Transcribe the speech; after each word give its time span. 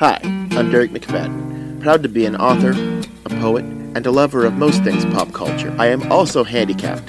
Hi, 0.00 0.20
I'm 0.22 0.70
Derek 0.70 0.92
McFadden, 0.92 1.82
proud 1.82 2.04
to 2.04 2.08
be 2.08 2.24
an 2.24 2.36
author, 2.36 2.70
a 3.24 3.28
poet, 3.40 3.64
and 3.64 4.06
a 4.06 4.12
lover 4.12 4.46
of 4.46 4.52
most 4.52 4.84
things 4.84 5.04
pop 5.06 5.32
culture. 5.32 5.74
I 5.76 5.86
am 5.86 6.12
also 6.12 6.44
handicapped, 6.44 7.04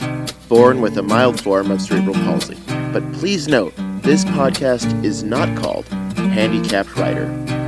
born 0.49 0.81
with 0.81 0.97
a 0.97 1.03
mild 1.03 1.39
form 1.39 1.69
of 1.69 1.83
cerebral 1.83 2.15
palsy. 2.15 2.57
But 2.91 3.03
please 3.13 3.47
note, 3.47 3.75
this 4.01 4.25
podcast 4.25 5.03
is 5.03 5.21
not 5.21 5.55
called 5.55 5.87
Handicapped 6.15 6.95
Writer. 6.95 7.27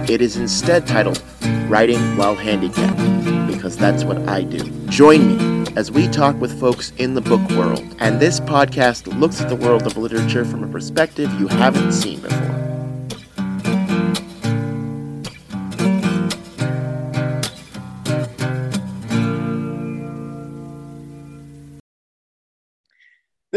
It 0.10 0.24
is 0.24 0.38
instead 0.38 0.88
titled 0.88 1.22
Writing 1.70 2.18
While 2.18 2.34
Handicapped, 2.34 2.98
because 3.46 3.78
that's 3.78 4.04
what 4.04 4.28
I 4.28 4.42
do. 4.42 4.72
Join 4.88 5.38
me 5.38 5.72
as 5.76 5.92
we 5.92 6.08
talk 6.08 6.36
with 6.42 6.60
folks 6.60 6.94
in 6.98 7.14
the 7.14 7.22
book 7.22 7.48
world, 7.52 7.86
and 8.00 8.20
this 8.20 8.40
podcast 8.40 9.06
looks 9.20 9.40
at 9.40 9.50
the 9.50 9.56
world 9.56 9.86
of 9.86 9.98
literature 9.98 10.46
from 10.46 10.64
a 10.64 10.68
perspective 10.68 11.32
you 11.40 11.48
haven't 11.48 11.92
seen 11.92 12.22
before. 12.22 12.71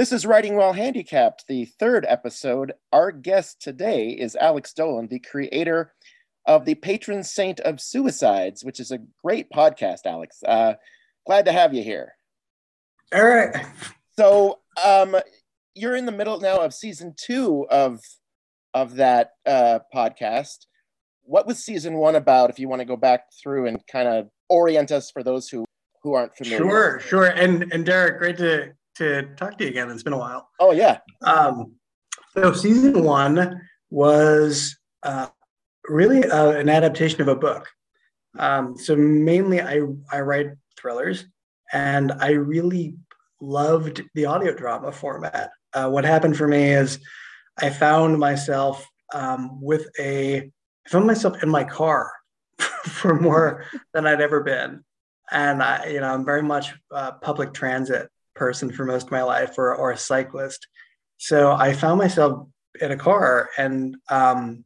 This 0.04 0.12
is 0.12 0.26
Writing 0.26 0.56
While 0.56 0.74
Handicapped, 0.74 1.46
the 1.48 1.64
third 1.64 2.04
episode. 2.06 2.74
Our 2.92 3.10
guest 3.10 3.62
today 3.62 4.10
is 4.10 4.36
Alex 4.36 4.74
Dolan, 4.74 5.08
the 5.08 5.18
creator 5.18 5.94
of 6.44 6.66
the 6.66 6.74
patron 6.74 7.22
saint 7.22 7.58
of 7.60 7.80
suicides, 7.80 8.62
which 8.62 8.80
is 8.80 8.90
a 8.90 8.98
great 9.24 9.48
podcast, 9.50 10.00
Alex. 10.04 10.42
Uh, 10.46 10.74
glad 11.26 11.46
to 11.46 11.52
have 11.52 11.72
you 11.72 11.82
here. 11.82 12.12
All 13.14 13.24
right. 13.24 13.56
So 14.18 14.58
um, 14.84 15.16
you're 15.74 15.96
in 15.96 16.04
the 16.04 16.12
middle 16.12 16.38
now 16.38 16.58
of 16.58 16.74
season 16.74 17.14
two 17.16 17.66
of 17.70 18.02
of 18.74 18.96
that 18.96 19.30
uh, 19.46 19.78
podcast. 19.94 20.66
What 21.22 21.46
was 21.46 21.64
season 21.64 21.94
one 21.94 22.16
about? 22.16 22.50
If 22.50 22.58
you 22.58 22.68
want 22.68 22.80
to 22.80 22.86
go 22.86 22.98
back 22.98 23.32
through 23.42 23.68
and 23.68 23.80
kind 23.86 24.08
of 24.08 24.28
orient 24.50 24.92
us 24.92 25.10
for 25.10 25.22
those 25.22 25.48
who 25.48 25.64
who 26.02 26.12
aren't 26.12 26.36
familiar. 26.36 26.58
Sure, 26.58 27.00
sure. 27.00 27.24
And 27.24 27.72
and 27.72 27.86
Derek, 27.86 28.18
great 28.18 28.36
to 28.36 28.74
to 28.96 29.34
talk 29.36 29.58
to 29.58 29.64
you 29.64 29.70
again. 29.70 29.90
It's 29.90 30.02
been 30.02 30.12
a 30.12 30.18
while. 30.18 30.48
Oh 30.60 30.72
yeah. 30.72 30.98
Um, 31.22 31.74
so 32.34 32.52
season 32.52 33.02
one 33.02 33.60
was 33.90 34.76
uh, 35.02 35.28
really 35.88 36.24
uh, 36.24 36.50
an 36.50 36.68
adaptation 36.68 37.20
of 37.20 37.28
a 37.28 37.36
book. 37.36 37.68
Um, 38.38 38.76
so 38.76 38.96
mainly, 38.96 39.60
I 39.60 39.80
I 40.10 40.20
write 40.20 40.48
thrillers, 40.76 41.26
and 41.72 42.12
I 42.12 42.32
really 42.32 42.96
loved 43.40 44.02
the 44.14 44.26
audio 44.26 44.54
drama 44.54 44.90
format. 44.92 45.50
Uh, 45.72 45.88
what 45.88 46.04
happened 46.04 46.36
for 46.36 46.48
me 46.48 46.70
is 46.70 46.98
I 47.58 47.70
found 47.70 48.18
myself 48.18 48.86
um, 49.12 49.60
with 49.60 49.88
a 49.98 50.38
I 50.38 50.88
found 50.88 51.06
myself 51.06 51.42
in 51.42 51.48
my 51.48 51.64
car 51.64 52.10
for 52.58 53.14
more 53.14 53.64
than 53.92 54.06
I'd 54.06 54.20
ever 54.20 54.40
been, 54.40 54.84
and 55.30 55.62
I 55.62 55.86
you 55.86 56.00
know 56.00 56.12
I'm 56.12 56.24
very 56.24 56.42
much 56.42 56.74
uh, 56.90 57.12
public 57.12 57.52
transit 57.52 58.08
person 58.34 58.72
for 58.72 58.84
most 58.84 59.06
of 59.06 59.12
my 59.12 59.22
life 59.22 59.58
or, 59.58 59.74
or 59.74 59.92
a 59.92 59.96
cyclist. 59.96 60.66
So 61.18 61.52
I 61.52 61.72
found 61.72 61.98
myself 61.98 62.48
in 62.80 62.90
a 62.90 62.96
car 62.96 63.50
and 63.56 63.96
um, 64.10 64.64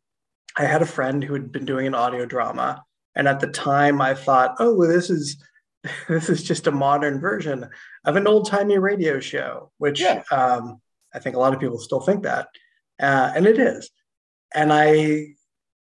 I 0.57 0.65
had 0.65 0.83
a 0.83 0.87
friend 0.87 1.23
who 1.23 1.35
had 1.35 1.53
been 1.53 1.65
doing 1.65 1.87
an 1.87 1.95
audio 1.95 2.27
drama. 2.27 2.83
And 3.15 3.29
at 3.29 3.41
the 3.41 3.49
time 3.49 4.01
I 4.01 4.15
thought, 4.15 4.57
oh, 4.59 4.75
well, 4.75 4.89
this 4.89 5.11
is 5.11 5.43
this 6.09 6.29
is 6.29 6.43
just 6.43 6.67
a 6.67 6.73
modern 6.73 7.21
version 7.21 7.69
of 8.05 8.17
an 8.17 8.27
old 8.27 8.49
timey 8.49 8.79
radio 8.79 9.21
show, 9.21 9.71
which 9.79 10.01
yeah. 10.01 10.23
um, 10.33 10.81
I 11.15 11.21
think 11.21 11.37
a 11.37 11.39
lot 11.39 11.55
of 11.55 11.61
people 11.61 11.79
still 11.79 12.01
think 12.01 12.25
that. 12.25 12.49
Uh, 13.01 13.33
and 13.35 13.47
it 13.47 13.59
is. 13.59 13.91
And 14.55 14.73
I 14.73 15.35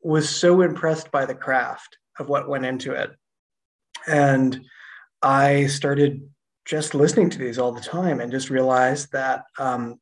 was 0.02 0.28
so 0.28 0.62
impressed 0.62 1.12
by 1.12 1.26
the 1.26 1.34
craft 1.34 1.98
of 2.18 2.28
what 2.28 2.48
went 2.48 2.66
into 2.66 2.92
it. 2.92 3.10
And 4.06 4.64
I 5.22 5.66
started 5.66 6.28
just 6.64 6.94
listening 6.94 7.30
to 7.30 7.38
these 7.38 7.58
all 7.58 7.72
the 7.72 7.80
time 7.80 8.20
and 8.20 8.32
just 8.32 8.50
realized 8.50 9.12
that 9.12 9.44
um, 9.58 10.00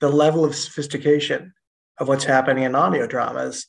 the 0.00 0.08
level 0.08 0.44
of 0.44 0.54
sophistication 0.54 1.52
of 1.98 2.08
what's 2.08 2.24
happening 2.24 2.64
in 2.64 2.74
audio 2.74 3.06
dramas 3.06 3.66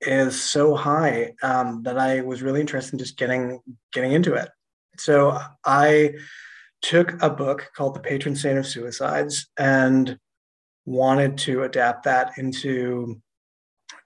is 0.00 0.40
so 0.40 0.74
high 0.74 1.32
um, 1.42 1.82
that 1.84 1.98
I 1.98 2.20
was 2.20 2.42
really 2.42 2.60
interested 2.60 2.94
in 2.94 2.98
just 2.98 3.16
getting 3.16 3.60
getting 3.92 4.12
into 4.12 4.34
it. 4.34 4.48
So 4.98 5.38
I 5.64 6.14
took 6.82 7.22
a 7.22 7.30
book 7.30 7.70
called 7.76 7.94
The 7.94 8.00
Patron 8.00 8.36
Saint 8.36 8.58
of 8.58 8.66
Suicides 8.66 9.46
and 9.56 10.18
wanted 10.84 11.38
to 11.38 11.62
adapt 11.62 12.04
that 12.04 12.32
into 12.36 13.20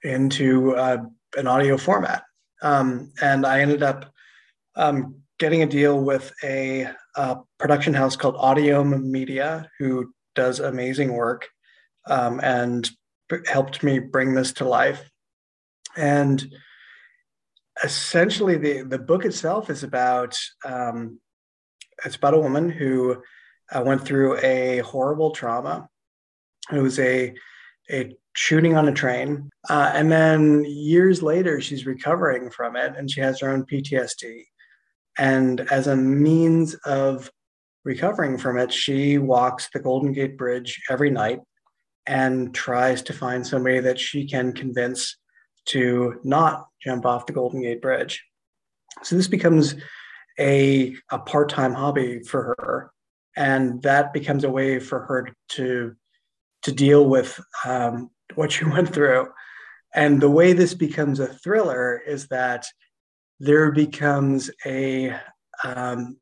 into 0.04 0.76
uh, 0.76 0.98
an 1.36 1.46
audio 1.46 1.76
format. 1.76 2.22
Um, 2.62 3.12
and 3.20 3.44
I 3.44 3.60
ended 3.60 3.82
up 3.82 4.12
um, 4.76 5.16
getting 5.38 5.62
a 5.62 5.66
deal 5.66 6.00
with 6.00 6.32
a 6.42 6.88
a 7.18 7.36
production 7.58 7.92
house 7.94 8.16
called 8.16 8.36
Audiome 8.36 9.02
Media, 9.02 9.68
who 9.78 10.12
does 10.36 10.60
amazing 10.60 11.12
work 11.12 11.48
um, 12.06 12.40
and 12.42 12.88
helped 13.46 13.82
me 13.82 13.98
bring 13.98 14.34
this 14.34 14.52
to 14.54 14.64
life. 14.64 15.10
And 15.96 16.54
essentially, 17.82 18.56
the, 18.56 18.82
the 18.82 19.00
book 19.00 19.24
itself 19.24 19.68
is 19.68 19.82
about 19.82 20.38
um, 20.64 21.20
it's 22.04 22.14
about 22.14 22.34
a 22.34 22.40
woman 22.40 22.70
who 22.70 23.20
uh, 23.72 23.82
went 23.84 24.04
through 24.04 24.38
a 24.38 24.78
horrible 24.78 25.32
trauma. 25.32 25.88
It 26.72 26.78
was 26.78 27.00
a 27.00 27.34
a 27.90 28.14
shooting 28.36 28.76
on 28.76 28.86
a 28.86 28.92
train, 28.92 29.50
uh, 29.68 29.90
and 29.92 30.12
then 30.12 30.64
years 30.64 31.20
later, 31.20 31.60
she's 31.60 31.84
recovering 31.84 32.50
from 32.50 32.76
it, 32.76 32.94
and 32.96 33.10
she 33.10 33.20
has 33.20 33.40
her 33.40 33.50
own 33.50 33.64
PTSD. 33.64 34.44
And 35.18 35.60
as 35.72 35.86
a 35.86 35.96
means 35.96 36.74
of 36.84 37.30
recovering 37.84 38.38
from 38.38 38.58
it, 38.58 38.72
she 38.72 39.18
walks 39.18 39.68
the 39.72 39.80
Golden 39.80 40.12
Gate 40.12 40.36
Bridge 40.38 40.80
every 40.88 41.10
night 41.10 41.40
and 42.06 42.54
tries 42.54 43.02
to 43.02 43.12
find 43.12 43.46
somebody 43.46 43.80
that 43.80 43.98
she 43.98 44.26
can 44.26 44.52
convince 44.52 45.16
to 45.66 46.20
not 46.24 46.68
jump 46.82 47.04
off 47.04 47.26
the 47.26 47.32
Golden 47.32 47.62
Gate 47.62 47.82
Bridge. 47.82 48.24
So 49.02 49.16
this 49.16 49.28
becomes 49.28 49.74
a, 50.38 50.94
a 51.10 51.18
part 51.18 51.50
time 51.50 51.74
hobby 51.74 52.20
for 52.20 52.54
her. 52.58 52.90
And 53.36 53.82
that 53.82 54.12
becomes 54.12 54.44
a 54.44 54.50
way 54.50 54.80
for 54.80 55.00
her 55.00 55.28
to, 55.50 55.94
to 56.62 56.72
deal 56.72 57.06
with 57.06 57.38
um, 57.64 58.10
what 58.34 58.52
she 58.52 58.64
went 58.66 58.92
through. 58.92 59.28
And 59.94 60.20
the 60.20 60.30
way 60.30 60.52
this 60.52 60.74
becomes 60.74 61.20
a 61.20 61.26
thriller 61.26 62.00
is 62.06 62.28
that 62.28 62.66
there 63.40 63.70
becomes 63.72 64.50
a 64.66 65.16
um, 65.64 66.18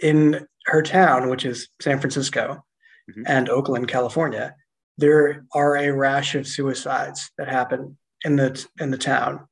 in 0.00 0.46
her 0.66 0.82
town, 0.82 1.28
which 1.28 1.44
is 1.44 1.68
San 1.80 1.98
Francisco 1.98 2.64
mm-hmm. 3.10 3.22
and 3.26 3.48
Oakland, 3.48 3.88
California. 3.88 4.54
There 4.96 5.44
are 5.54 5.76
a 5.76 5.92
rash 5.92 6.34
of 6.34 6.46
suicides 6.46 7.30
that 7.38 7.48
happen 7.48 7.96
in 8.24 8.36
the 8.36 8.66
in 8.80 8.90
the 8.90 8.98
town, 8.98 9.46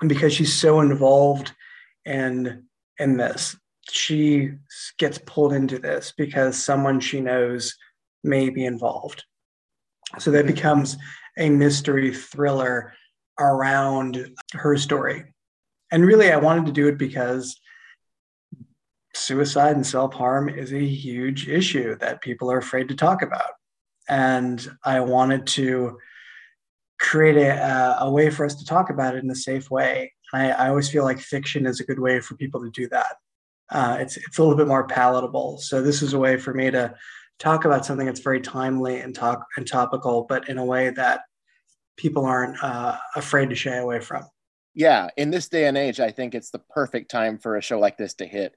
and 0.00 0.08
because 0.08 0.32
she's 0.32 0.54
so 0.54 0.80
involved 0.80 1.52
in 2.04 2.64
in 2.98 3.16
this, 3.16 3.56
she 3.90 4.52
gets 4.98 5.18
pulled 5.26 5.52
into 5.52 5.78
this 5.78 6.12
because 6.16 6.62
someone 6.62 7.00
she 7.00 7.20
knows 7.20 7.74
may 8.22 8.50
be 8.50 8.64
involved. 8.64 9.24
So 10.18 10.30
that 10.30 10.44
mm-hmm. 10.44 10.54
becomes 10.54 10.96
a 11.38 11.50
mystery 11.50 12.14
thriller 12.14 12.94
around 13.38 14.30
her 14.52 14.76
story 14.76 15.24
and 15.90 16.04
really, 16.04 16.30
I 16.30 16.36
wanted 16.36 16.66
to 16.66 16.72
do 16.72 16.88
it 16.88 16.98
because 16.98 17.60
suicide 19.14 19.76
and 19.76 19.86
self 19.86 20.14
harm 20.14 20.48
is 20.48 20.72
a 20.72 20.84
huge 20.84 21.48
issue 21.48 21.96
that 21.98 22.20
people 22.20 22.50
are 22.50 22.58
afraid 22.58 22.88
to 22.88 22.94
talk 22.94 23.22
about. 23.22 23.52
And 24.08 24.66
I 24.84 25.00
wanted 25.00 25.46
to 25.48 25.98
create 26.98 27.36
a, 27.36 27.96
a 28.00 28.10
way 28.10 28.30
for 28.30 28.44
us 28.44 28.54
to 28.56 28.64
talk 28.64 28.90
about 28.90 29.14
it 29.14 29.22
in 29.22 29.30
a 29.30 29.34
safe 29.34 29.70
way. 29.70 30.12
I, 30.32 30.50
I, 30.50 30.68
always 30.68 30.88
feel 30.88 31.04
like 31.04 31.18
fiction 31.18 31.66
is 31.66 31.78
a 31.78 31.84
good 31.84 31.98
way 31.98 32.20
for 32.20 32.36
people 32.36 32.62
to 32.62 32.70
do 32.70 32.88
that. 32.88 33.16
Uh, 33.70 33.98
it's 34.00 34.16
it's 34.16 34.38
a 34.38 34.42
little 34.42 34.56
bit 34.56 34.68
more 34.68 34.86
palatable. 34.86 35.58
So 35.58 35.82
this 35.82 36.02
is 36.02 36.14
a 36.14 36.18
way 36.18 36.36
for 36.36 36.54
me 36.54 36.70
to 36.70 36.94
talk 37.38 37.64
about 37.64 37.84
something 37.84 38.06
that's 38.06 38.20
very 38.20 38.40
timely 38.40 39.00
and 39.00 39.14
talk 39.14 39.44
and 39.56 39.66
topical, 39.66 40.24
but 40.28 40.48
in 40.48 40.58
a 40.58 40.64
way 40.64 40.90
that 40.90 41.20
people 41.96 42.24
aren't 42.24 42.62
uh, 42.62 42.96
afraid 43.14 43.50
to 43.50 43.56
shy 43.56 43.76
away 43.76 44.00
from 44.00 44.26
yeah, 44.76 45.08
in 45.16 45.30
this 45.30 45.48
day 45.48 45.66
and 45.66 45.76
age, 45.76 46.00
I 46.00 46.10
think 46.10 46.34
it's 46.34 46.50
the 46.50 46.58
perfect 46.58 47.10
time 47.10 47.38
for 47.38 47.56
a 47.56 47.62
show 47.62 47.80
like 47.80 47.96
this 47.96 48.14
to 48.14 48.26
hit. 48.26 48.54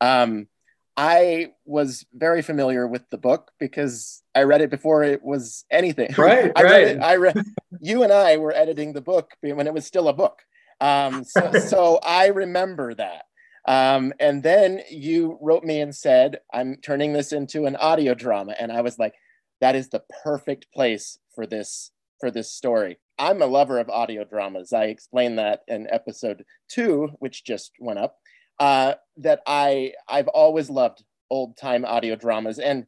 Um, 0.00 0.48
I 0.96 1.52
was 1.66 2.06
very 2.14 2.40
familiar 2.40 2.88
with 2.88 3.08
the 3.10 3.18
book 3.18 3.52
because 3.60 4.22
I 4.34 4.44
read 4.44 4.62
it 4.62 4.70
before 4.70 5.04
it 5.04 5.22
was 5.22 5.66
anything. 5.70 6.08
Right, 6.18 6.50
I 6.56 6.62
right. 6.62 6.70
Read 6.72 6.96
it, 6.96 7.00
I 7.00 7.16
read. 7.16 7.44
you 7.80 8.02
and 8.02 8.12
I 8.12 8.38
were 8.38 8.52
editing 8.52 8.94
the 8.94 9.02
book 9.02 9.32
when 9.42 9.66
it 9.66 9.74
was 9.74 9.84
still 9.84 10.08
a 10.08 10.14
book. 10.14 10.40
Um, 10.80 11.22
so, 11.22 11.52
so 11.66 12.00
I 12.02 12.28
remember 12.28 12.94
that. 12.94 13.24
Um, 13.66 14.14
and 14.18 14.42
then 14.42 14.80
you 14.90 15.38
wrote 15.42 15.64
me 15.64 15.82
and 15.82 15.94
said, 15.94 16.40
"I'm 16.50 16.76
turning 16.76 17.12
this 17.12 17.32
into 17.32 17.66
an 17.66 17.76
audio 17.76 18.14
drama," 18.14 18.54
and 18.58 18.72
I 18.72 18.80
was 18.80 18.98
like, 18.98 19.14
"That 19.60 19.76
is 19.76 19.90
the 19.90 20.02
perfect 20.24 20.72
place 20.72 21.18
for 21.34 21.46
this 21.46 21.90
for 22.20 22.30
this 22.30 22.52
story. 22.52 22.98
I'm 23.18 23.42
a 23.42 23.46
lover 23.46 23.78
of 23.78 23.90
audio 23.90 24.24
dramas. 24.24 24.72
I 24.72 24.84
explained 24.84 25.38
that 25.38 25.60
in 25.68 25.88
episode 25.90 26.44
two, 26.68 27.10
which 27.18 27.44
just 27.44 27.72
went 27.80 27.98
up. 27.98 28.16
Uh, 28.58 28.94
that 29.18 29.40
I 29.46 29.92
I've 30.08 30.28
always 30.28 30.68
loved 30.68 31.04
old 31.30 31.56
time 31.56 31.84
audio 31.84 32.16
dramas, 32.16 32.58
and 32.58 32.86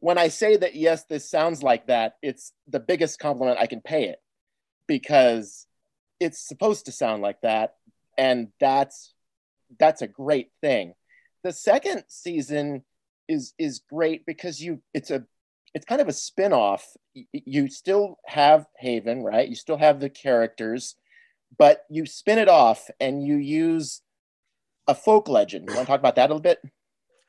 when 0.00 0.18
I 0.18 0.28
say 0.28 0.56
that 0.56 0.74
yes, 0.74 1.04
this 1.04 1.30
sounds 1.30 1.62
like 1.62 1.86
that, 1.86 2.14
it's 2.22 2.52
the 2.66 2.80
biggest 2.80 3.20
compliment 3.20 3.58
I 3.60 3.66
can 3.66 3.80
pay 3.80 4.08
it 4.08 4.18
because 4.88 5.66
it's 6.18 6.40
supposed 6.40 6.86
to 6.86 6.92
sound 6.92 7.22
like 7.22 7.40
that, 7.42 7.74
and 8.18 8.48
that's 8.58 9.14
that's 9.78 10.02
a 10.02 10.08
great 10.08 10.50
thing. 10.60 10.94
The 11.44 11.52
second 11.52 12.04
season 12.08 12.82
is 13.28 13.54
is 13.58 13.80
great 13.88 14.26
because 14.26 14.60
you 14.60 14.82
it's 14.92 15.10
a 15.10 15.24
it's 15.74 15.86
kind 15.86 16.00
of 16.00 16.08
a 16.08 16.12
spin-off. 16.12 16.86
You 17.32 17.68
still 17.68 18.16
have 18.26 18.66
haven 18.78 19.22
right? 19.22 19.48
You 19.48 19.54
still 19.54 19.78
have 19.78 20.00
the 20.00 20.10
characters 20.10 20.96
but 21.58 21.82
you 21.90 22.06
spin 22.06 22.38
it 22.38 22.48
off 22.48 22.88
and 23.00 23.24
you 23.26 23.36
use 23.36 24.02
a 24.86 24.94
folk 24.94 25.28
legend. 25.28 25.68
You 25.68 25.74
want 25.74 25.86
to 25.86 25.90
talk 25.90 26.00
about 26.00 26.16
that 26.16 26.30
a 26.30 26.32
little 26.32 26.40
bit? 26.40 26.60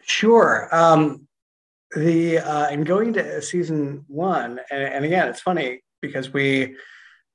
Sure. 0.01 0.69
Um 0.72 1.28
the 1.95 2.40
uh 2.40 2.68
and 2.69 2.86
going 2.86 3.13
to 3.13 3.42
season 3.42 4.04
one 4.07 4.60
and, 4.72 4.84
and 4.84 5.06
again 5.06 5.28
it's 5.28 5.42
funny 5.42 5.84
because 6.01 6.34
we 6.34 6.75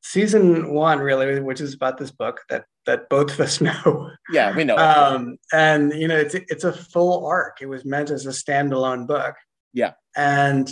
season 0.03 0.75
one 0.75 0.99
really 0.99 1.39
which 1.41 1.61
is 1.61 1.75
about 1.75 1.97
this 1.97 2.11
book 2.11 2.41
that 2.49 2.65
that 2.85 3.09
both 3.09 3.31
of 3.31 3.41
us 3.41 3.61
know. 3.61 4.11
Yeah 4.33 4.55
we 4.55 4.65
know 4.65 4.77
um 4.77 5.39
and 5.53 5.93
you 5.93 6.09
know 6.09 6.17
it's 6.17 6.35
it's 6.35 6.65
a 6.65 6.73
full 6.73 7.27
arc. 7.27 7.63
It 7.63 7.67
was 7.67 7.85
meant 7.85 8.11
as 8.11 8.27
a 8.27 8.31
standalone 8.31 9.07
book. 9.07 9.37
Yeah. 9.73 9.93
And 10.17 10.69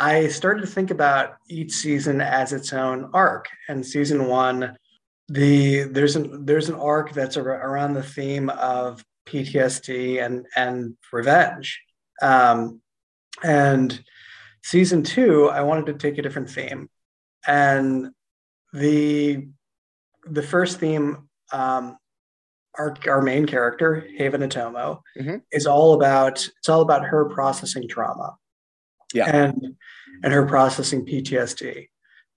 I 0.00 0.28
started 0.28 0.62
to 0.62 0.66
think 0.66 0.90
about 0.90 1.36
each 1.48 1.72
season 1.72 2.20
as 2.20 2.52
its 2.52 2.72
own 2.72 3.10
arc. 3.14 3.48
And 3.68 3.86
season 3.86 4.26
one, 4.26 4.76
the 5.28 5.84
there's 5.84 6.16
an 6.16 6.44
there's 6.44 6.68
an 6.68 6.74
arc 6.74 7.12
that's 7.12 7.36
around 7.36 7.94
the 7.94 8.02
theme 8.02 8.50
of 8.50 9.04
PTSD 9.26 10.24
and 10.24 10.46
and 10.56 10.96
revenge. 11.12 11.80
Um, 12.20 12.80
and 13.42 14.02
season 14.62 15.02
two, 15.02 15.48
I 15.48 15.62
wanted 15.62 15.86
to 15.86 15.94
take 15.94 16.18
a 16.18 16.22
different 16.22 16.50
theme, 16.50 16.90
and 17.46 18.10
the 18.72 19.48
the 20.26 20.42
first 20.42 20.78
theme, 20.78 21.28
um, 21.52 21.96
our 22.76 22.94
our 23.06 23.22
main 23.22 23.46
character 23.46 24.06
Haven 24.16 24.42
Atomo, 24.42 25.00
mm-hmm. 25.18 25.36
is 25.52 25.66
all 25.66 25.94
about 25.94 26.46
it's 26.58 26.68
all 26.68 26.82
about 26.82 27.04
her 27.04 27.26
processing 27.30 27.88
trauma 27.88 28.36
yeah. 29.14 29.34
and 29.34 29.76
and 30.22 30.32
her 30.32 30.46
processing 30.46 31.04
PTSD. 31.04 31.88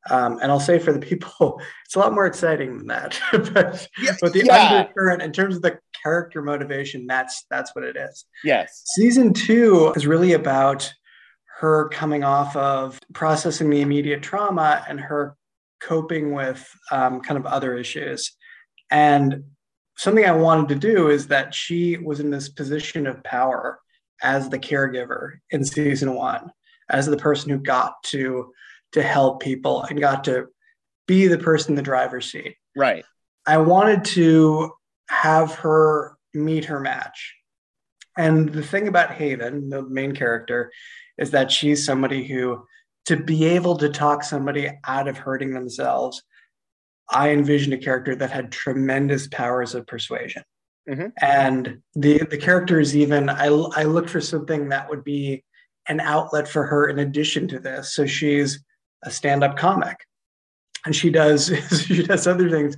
Um, 0.10 0.40
and 0.42 0.52
I'll 0.52 0.60
say 0.60 0.80
for 0.80 0.94
the 0.94 1.00
people, 1.00 1.62
it's 1.86 1.96
a 1.96 2.00
lot 2.00 2.14
more 2.14 2.26
exciting 2.26 2.78
than 2.78 2.88
that. 2.88 3.20
but, 3.32 3.88
yeah, 4.02 4.16
but 4.22 4.34
the 4.34 4.46
yeah. 4.46 4.70
undercurrent, 4.70 5.22
in 5.22 5.32
terms 5.32 5.56
of 5.56 5.62
the 5.62 5.80
character 6.02 6.42
motivation, 6.42 7.08
that's 7.08 7.46
that's 7.50 7.76
what 7.76 7.84
it 7.84 7.96
is. 7.98 8.26
Yes. 8.44 8.84
Season 8.96 9.34
two 9.34 9.94
is 9.96 10.08
really 10.08 10.34
about 10.34 10.92
her 11.60 11.90
coming 11.90 12.24
off 12.24 12.56
of 12.56 13.00
processing 13.14 13.70
the 13.70 13.82
immediate 13.82 14.22
trauma 14.22 14.86
and 14.88 15.00
her 15.00 15.36
coping 15.82 16.32
with 16.34 16.68
um, 16.92 17.20
kind 17.22 17.38
of 17.38 17.46
other 17.46 17.76
issues. 17.76 18.36
And 18.92 19.44
something 19.98 20.24
I 20.24 20.32
wanted 20.32 20.70
to 20.70 20.76
do 20.76 21.10
is 21.10 21.28
that 21.28 21.54
she 21.54 21.98
was 21.98 22.20
in 22.20 22.30
this 22.30 22.48
position 22.48 23.08
of 23.08 23.24
power 23.24 23.80
as 24.22 24.50
the 24.50 24.60
caregiver 24.60 25.38
in 25.50 25.64
season 25.64 26.14
one 26.14 26.52
as 26.90 27.06
the 27.06 27.18
person 27.18 27.50
who 27.50 27.58
got 27.58 28.02
to 28.04 28.52
to 28.94 29.04
help 29.04 29.42
people 29.42 29.84
and 29.84 30.00
got 30.00 30.24
to 30.26 30.48
be 31.08 31.28
the 31.28 31.38
person 31.38 31.72
in 31.72 31.76
the 31.76 31.82
driver's 31.82 32.32
seat. 32.32 32.56
Right. 32.76 33.04
I 33.46 33.58
wanted 33.58 34.06
to 34.06 34.72
have 35.10 35.56
her 35.56 36.18
meet 36.34 36.66
her 36.66 36.80
match. 36.80 37.34
And 38.18 38.50
the 38.50 38.64
thing 38.64 38.88
about 38.88 39.12
Haven, 39.12 39.70
the 39.70 39.84
main 39.84 40.16
character, 40.16 40.72
is 41.18 41.32
that 41.32 41.52
she's 41.52 41.86
somebody 41.86 42.26
who, 42.26 42.66
to 43.06 43.18
be 43.18 43.46
able 43.46 43.78
to 43.78 43.90
talk 43.90 44.24
somebody 44.24 44.70
out 44.86 45.08
of 45.08 45.18
hurting 45.18 45.54
themselves, 45.54 46.24
I 47.10 47.30
envisioned 47.30 47.74
a 47.74 47.78
character 47.78 48.16
that 48.16 48.32
had 48.32 48.52
tremendous 48.52 49.28
powers 49.28 49.76
of 49.76 49.88
persuasion. 49.88 50.44
Mm-hmm. 50.90 51.08
And 51.22 51.82
the 51.96 52.20
the 52.30 52.38
character 52.38 52.80
is 52.80 52.96
even 52.96 53.30
I 53.30 53.48
I 53.48 53.84
looked 53.84 54.10
for 54.10 54.22
something 54.22 54.70
that 54.70 54.90
would 54.90 55.04
be 55.04 55.44
an 55.90 56.00
outlet 56.00 56.48
for 56.48 56.66
her 56.66 56.88
in 56.90 57.00
addition 57.00 57.48
to 57.50 57.60
this. 57.60 57.94
So 57.94 58.06
she's 58.06 58.64
a 59.04 59.12
stand-up 59.12 59.58
comic. 59.58 59.98
And 60.86 60.96
she 60.96 61.10
does 61.10 61.52
she 61.86 62.04
does 62.04 62.28
other 62.28 62.50
things 62.50 62.78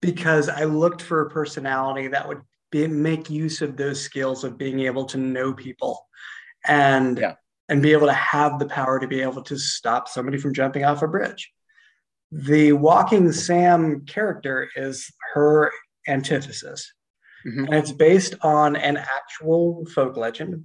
because 0.00 0.48
I 0.48 0.64
looked 0.64 1.02
for 1.02 1.22
a 1.22 1.30
personality 1.30 2.08
that 2.08 2.26
would 2.26 2.40
be, 2.70 2.86
make 2.86 3.28
use 3.28 3.60
of 3.60 3.76
those 3.76 4.00
skills 4.00 4.44
of 4.44 4.56
being 4.56 4.80
able 4.80 5.04
to 5.06 5.18
know 5.18 5.52
people 5.52 6.06
and 6.66 7.18
yeah. 7.18 7.34
and 7.68 7.82
be 7.82 7.92
able 7.92 8.06
to 8.06 8.12
have 8.12 8.58
the 8.58 8.66
power 8.66 8.98
to 8.98 9.08
be 9.08 9.20
able 9.20 9.42
to 9.42 9.58
stop 9.58 10.08
somebody 10.08 10.38
from 10.38 10.54
jumping 10.54 10.84
off 10.84 11.02
a 11.02 11.08
bridge. 11.08 11.50
The 12.32 12.72
walking 12.72 13.32
Sam 13.32 14.04
character 14.06 14.70
is 14.76 15.12
her 15.34 15.72
antithesis. 16.06 16.92
Mm-hmm. 17.46 17.64
And 17.64 17.74
it's 17.74 17.92
based 17.92 18.34
on 18.42 18.76
an 18.76 18.96
actual 18.96 19.86
folk 19.94 20.16
legend 20.16 20.64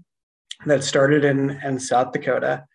that 0.65 0.83
started 0.83 1.25
in, 1.25 1.51
in 1.63 1.79
South 1.79 2.11
Dakota. 2.11 2.65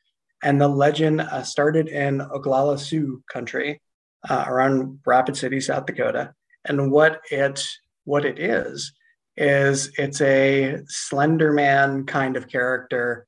And 0.42 0.60
the 0.60 0.68
legend 0.68 1.20
uh, 1.20 1.42
started 1.42 1.88
in 1.88 2.18
Oglala 2.18 2.78
Sioux 2.78 3.22
country 3.30 3.80
uh, 4.28 4.44
around 4.46 5.00
Rapid 5.04 5.36
City, 5.36 5.60
South 5.60 5.86
Dakota. 5.86 6.32
And 6.64 6.90
what 6.90 7.20
it 7.30 7.62
what 8.04 8.24
it 8.24 8.38
is 8.38 8.92
is 9.36 9.92
it's 9.98 10.20
a 10.20 10.78
slender 10.86 11.52
man 11.52 12.04
kind 12.04 12.36
of 12.36 12.48
character 12.48 13.26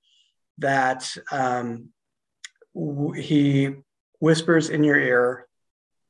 that 0.59 1.15
um, 1.31 1.89
w- 2.75 3.13
he 3.13 3.75
whispers 4.21 4.71
in 4.71 4.85
your 4.85 4.99
ear 4.99 5.47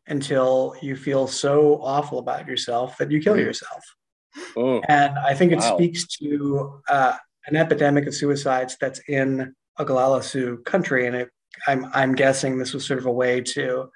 until 0.07 0.75
you 0.83 0.97
feel 0.97 1.27
so 1.27 1.81
awful 1.83 2.19
about 2.19 2.47
yourself 2.47 2.99
that 2.99 3.11
you 3.11 3.21
kill 3.21 3.35
mm. 3.35 3.45
yourself. 3.45 3.85
Oh, 4.57 4.81
and 4.89 5.19
I 5.19 5.35
think 5.35 5.53
it 5.53 5.59
wow. 5.59 5.77
speaks 5.77 6.07
to 6.19 6.81
uh, 6.89 7.17
an 7.47 7.57
epidemic 7.57 8.07
of 8.07 8.15
suicides 8.15 8.77
that's 8.81 9.01
in 9.09 9.55
Oglala 9.79 10.23
Sioux 10.23 10.59
country, 10.59 11.07
and 11.07 11.17
it, 11.17 11.31
I'm 11.67 11.87
I'm 11.93 12.15
guessing 12.15 12.59
this 12.59 12.73
was 12.73 12.87
sort 12.87 12.99
of 12.99 13.07
a 13.07 13.13
way 13.13 13.41
to. 13.41 13.91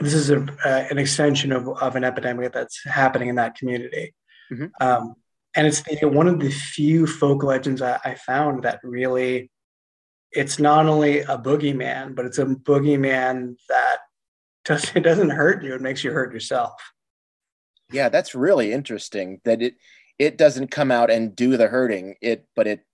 This 0.00 0.14
is 0.14 0.30
a, 0.30 0.42
uh, 0.64 0.84
an 0.90 0.98
extension 0.98 1.50
of, 1.50 1.66
of 1.66 1.96
an 1.96 2.04
epidemic 2.04 2.52
that's 2.52 2.84
happening 2.84 3.30
in 3.30 3.36
that 3.36 3.56
community, 3.56 4.14
mm-hmm. 4.52 4.66
um, 4.80 5.14
and 5.56 5.66
it's 5.66 5.82
the, 5.82 6.06
one 6.06 6.28
of 6.28 6.38
the 6.38 6.50
few 6.50 7.06
folk 7.06 7.42
legends 7.42 7.82
I, 7.82 7.98
I 8.04 8.14
found 8.14 8.62
that 8.62 8.80
really, 8.84 9.50
it's 10.30 10.58
not 10.58 10.86
only 10.86 11.20
a 11.20 11.38
boogeyman, 11.38 12.14
but 12.14 12.26
it's 12.26 12.38
a 12.38 12.44
boogeyman 12.44 13.56
that 13.68 13.98
does 14.64 14.92
it 14.94 15.00
doesn't 15.00 15.30
hurt 15.30 15.64
you; 15.64 15.74
it 15.74 15.80
makes 15.80 16.04
you 16.04 16.12
hurt 16.12 16.32
yourself. 16.32 16.80
Yeah, 17.90 18.08
that's 18.08 18.34
really 18.34 18.72
interesting. 18.72 19.40
That 19.44 19.62
it 19.62 19.74
it 20.18 20.36
doesn't 20.36 20.70
come 20.70 20.90
out 20.90 21.10
and 21.10 21.36
do 21.36 21.56
the 21.56 21.68
hurting 21.68 22.16
it 22.20 22.46
but 22.56 22.66
it 22.66 22.84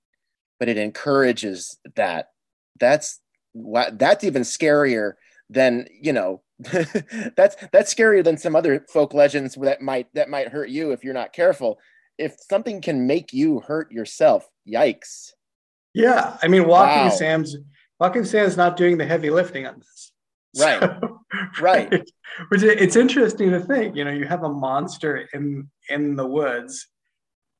but 0.58 0.68
it 0.68 0.78
encourages 0.78 1.78
that. 1.96 2.30
That's 2.80 3.20
that's 3.54 4.24
even 4.24 4.42
scarier 4.42 5.12
than 5.50 5.86
you 6.00 6.12
know 6.12 6.42
that's 7.36 7.56
that's 7.72 7.94
scarier 7.94 8.24
than 8.24 8.38
some 8.38 8.56
other 8.56 8.86
folk 8.88 9.14
legends 9.14 9.56
that 9.56 9.82
might 9.82 10.08
that 10.14 10.30
might 10.30 10.48
hurt 10.48 10.70
you 10.70 10.92
if 10.92 11.04
you're 11.04 11.14
not 11.14 11.32
careful. 11.32 11.78
If 12.16 12.36
something 12.48 12.80
can 12.80 13.06
make 13.06 13.32
you 13.32 13.60
hurt 13.60 13.92
yourself 13.92 14.48
yikes. 14.66 15.32
Yeah 15.92 16.38
i 16.42 16.48
mean 16.48 16.66
walking 16.66 17.04
wow. 17.04 17.10
sam's 17.10 17.56
walking 18.00 18.24
sam's 18.24 18.56
not 18.56 18.76
doing 18.76 18.98
the 18.98 19.06
heavy 19.06 19.30
lifting 19.30 19.66
on 19.66 19.78
this. 19.78 20.12
Right. 20.56 20.80
So, 20.80 21.20
right. 21.60 21.90
which 22.48 22.62
it's 22.62 22.94
interesting 22.94 23.50
to 23.50 23.60
think 23.60 23.96
you 23.96 24.04
know 24.04 24.12
you 24.12 24.24
have 24.24 24.44
a 24.44 24.48
monster 24.48 25.28
in 25.32 25.68
in 25.88 26.16
the 26.16 26.26
woods 26.26 26.86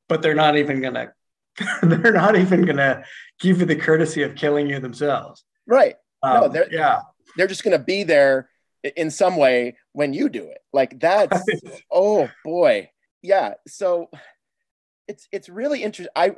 but 0.07 0.21
they're 0.21 0.35
not 0.35 0.57
even 0.57 0.81
gonna 0.81 1.13
they're 1.83 2.13
not 2.13 2.35
even 2.35 2.65
gonna 2.65 3.03
give 3.39 3.59
you 3.59 3.65
the 3.65 3.75
courtesy 3.75 4.23
of 4.23 4.35
killing 4.35 4.69
you 4.69 4.79
themselves. 4.79 5.43
Right. 5.67 5.95
Um, 6.21 6.41
no, 6.41 6.47
they're 6.49 6.71
yeah. 6.71 7.01
They're 7.37 7.47
just 7.47 7.63
gonna 7.63 7.79
be 7.79 8.03
there 8.03 8.49
in 8.95 9.09
some 9.09 9.37
way 9.37 9.77
when 9.93 10.13
you 10.13 10.29
do 10.29 10.43
it. 10.43 10.59
Like 10.73 10.99
that's 10.99 11.43
oh 11.91 12.29
boy. 12.43 12.89
Yeah. 13.21 13.53
So 13.67 14.09
it's 15.07 15.27
it's 15.31 15.49
really 15.49 15.83
interesting. 15.83 16.11
I 16.15 16.35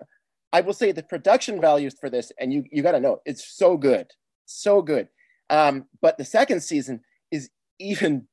I 0.54 0.62
will 0.62 0.74
say 0.74 0.92
the 0.92 1.04
production 1.04 1.60
values 1.60 1.96
for 2.00 2.10
this, 2.10 2.32
and 2.40 2.54
you 2.54 2.66
you 2.72 2.84
gotta 2.84 3.00
know 3.00 3.22
it's 3.26 3.46
so 3.46 3.78
good. 3.78 4.08
So 4.46 4.82
good. 4.82 5.10
Um, 5.50 5.86
but 6.02 6.18
the 6.18 6.26
second 6.26 6.62
season 6.62 7.02
is 7.32 7.50
even 7.80 8.28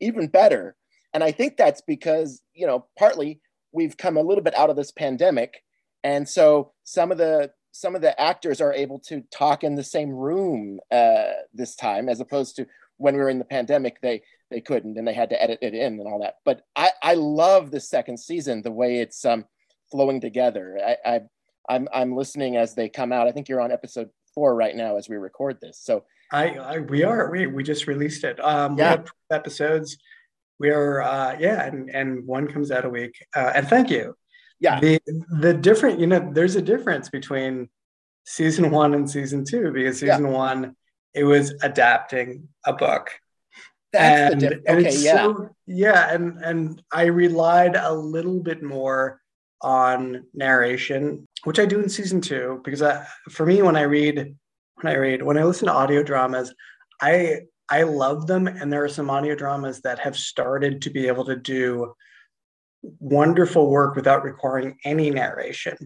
even 0.00 0.28
better. 0.28 0.76
And 1.12 1.24
I 1.24 1.32
think 1.32 1.56
that's 1.56 1.80
because, 1.80 2.42
you 2.54 2.66
know, 2.66 2.86
partly 2.98 3.40
we've 3.72 3.96
come 3.96 4.16
a 4.16 4.22
little 4.22 4.44
bit 4.44 4.56
out 4.56 4.70
of 4.70 4.76
this 4.76 4.90
pandemic 4.90 5.62
and 6.02 6.28
so 6.28 6.72
some 6.84 7.12
of 7.12 7.18
the 7.18 7.50
some 7.72 7.94
of 7.94 8.00
the 8.00 8.20
actors 8.20 8.60
are 8.60 8.72
able 8.72 8.98
to 8.98 9.22
talk 9.30 9.62
in 9.62 9.76
the 9.76 9.84
same 9.84 10.10
room 10.10 10.80
uh, 10.90 11.30
this 11.54 11.76
time 11.76 12.08
as 12.08 12.18
opposed 12.18 12.56
to 12.56 12.66
when 13.00 13.14
we 13.14 13.20
were 13.20 13.30
in 13.30 13.38
the 13.38 13.44
pandemic, 13.44 14.00
they 14.02 14.22
they 14.50 14.60
couldn't 14.60 14.98
and 14.98 15.08
they 15.08 15.14
had 15.14 15.30
to 15.30 15.42
edit 15.42 15.60
it 15.62 15.74
in 15.74 15.98
and 15.98 16.06
all 16.06 16.20
that. 16.20 16.36
But 16.44 16.66
I 16.76 16.90
I 17.02 17.14
love 17.14 17.70
the 17.70 17.80
second 17.80 18.18
season 18.18 18.62
the 18.62 18.70
way 18.70 18.98
it's 18.98 19.24
um 19.24 19.46
flowing 19.90 20.20
together. 20.20 20.78
I, 20.84 20.96
I 21.10 21.20
I'm 21.68 21.88
I'm 21.94 22.14
listening 22.14 22.56
as 22.56 22.74
they 22.74 22.88
come 22.88 23.12
out. 23.12 23.26
I 23.26 23.32
think 23.32 23.48
you're 23.48 23.60
on 23.60 23.72
episode 23.72 24.10
four 24.34 24.54
right 24.54 24.76
now 24.76 24.96
as 24.96 25.08
we 25.08 25.16
record 25.16 25.58
this. 25.60 25.80
So 25.82 26.04
I, 26.30 26.50
I 26.56 26.78
we 26.78 27.02
are 27.02 27.30
we 27.30 27.46
we 27.46 27.62
just 27.62 27.86
released 27.86 28.22
it. 28.24 28.38
Um, 28.44 28.76
yeah. 28.76 28.96
we 28.96 28.96
have 28.98 29.06
episodes. 29.30 29.96
We 30.60 30.70
are 30.70 31.02
uh, 31.02 31.36
yeah, 31.40 31.64
and 31.66 31.90
and 31.90 32.26
one 32.26 32.46
comes 32.46 32.70
out 32.70 32.84
a 32.84 32.88
week. 32.90 33.14
Uh, 33.34 33.52
and 33.56 33.66
thank 33.66 33.90
you. 33.90 34.14
Yeah. 34.60 34.78
The 34.78 35.00
the 35.40 35.54
different 35.54 35.98
you 35.98 36.06
know 36.06 36.30
there's 36.32 36.54
a 36.54 36.62
difference 36.62 37.08
between 37.08 37.70
season 38.26 38.70
one 38.70 38.94
and 38.94 39.10
season 39.10 39.44
two 39.44 39.72
because 39.72 39.98
season 39.98 40.26
yeah. 40.26 40.30
one 40.30 40.76
it 41.14 41.24
was 41.24 41.54
adapting 41.62 42.48
a 42.66 42.74
book. 42.74 43.10
That's 43.92 44.34
and, 44.34 44.40
the 44.40 44.48
difference. 44.50 44.86
Okay, 44.86 44.96
yeah. 44.98 45.16
So, 45.16 45.48
yeah, 45.66 46.14
and 46.14 46.38
and 46.44 46.82
I 46.92 47.06
relied 47.06 47.74
a 47.74 47.92
little 47.92 48.40
bit 48.40 48.62
more 48.62 49.20
on 49.62 50.24
narration, 50.34 51.26
which 51.44 51.58
I 51.58 51.64
do 51.66 51.80
in 51.80 51.88
season 51.88 52.20
two, 52.20 52.60
because 52.64 52.82
I, 52.82 53.04
for 53.30 53.44
me, 53.44 53.62
when 53.62 53.76
I 53.76 53.82
read, 53.82 54.36
when 54.76 54.92
I 54.92 54.96
read, 54.96 55.22
when 55.22 55.38
I 55.38 55.44
listen 55.44 55.66
to 55.66 55.74
audio 55.74 56.02
dramas, 56.02 56.54
I 57.00 57.42
I 57.70 57.84
love 57.84 58.26
them, 58.26 58.46
and 58.48 58.72
there 58.72 58.84
are 58.84 58.88
some 58.88 59.10
audio 59.10 59.34
dramas 59.34 59.80
that 59.82 60.00
have 60.00 60.16
started 60.16 60.82
to 60.82 60.90
be 60.90 61.06
able 61.06 61.24
to 61.26 61.36
do 61.36 61.94
wonderful 62.82 63.70
work 63.70 63.94
without 63.94 64.24
requiring 64.24 64.78
any 64.84 65.10
narration. 65.10 65.76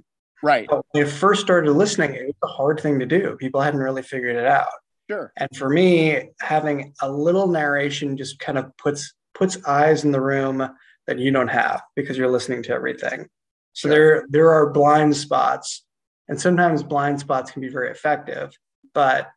Right. 0.43 0.67
But 0.69 0.85
when 0.91 1.05
I 1.05 1.09
first 1.09 1.43
started 1.43 1.71
listening, 1.73 2.15
it 2.15 2.27
was 2.27 2.35
a 2.43 2.47
hard 2.47 2.81
thing 2.81 2.99
to 3.01 3.07
do. 3.07 3.37
People 3.37 3.61
hadn't 3.61 3.81
really 3.81 4.03
figured 4.03 4.37
it 4.37 4.47
out. 4.47 4.69
Sure. 5.11 5.33
And 5.37 5.49
for 5.57 5.69
me, 5.69 6.31
having 6.41 6.95
a 7.03 7.11
little 7.11 7.49
narration 7.49 8.17
just 8.17 8.39
kind 8.39 8.59
of 8.59 8.75
puts 8.77 9.13
puts 9.35 9.63
eyes 9.67 10.05
in 10.05 10.13
the 10.13 10.21
room 10.21 10.69
that 11.07 11.19
you 11.19 11.31
don't 11.31 11.49
have 11.49 11.83
because 11.97 12.17
you're 12.17 12.31
listening 12.31 12.63
to 12.63 12.73
everything. 12.73 13.27
So 13.73 13.89
there 13.89 14.27
there 14.31 14.53
are 14.53 14.71
blind 14.71 15.17
spots, 15.17 15.85
and 16.29 16.41
sometimes 16.41 16.83
blind 16.83 17.21
spots 17.21 17.51
can 17.51 17.61
be 17.61 17.69
very 17.69 17.91
effective, 17.91 18.53
but 18.95 19.29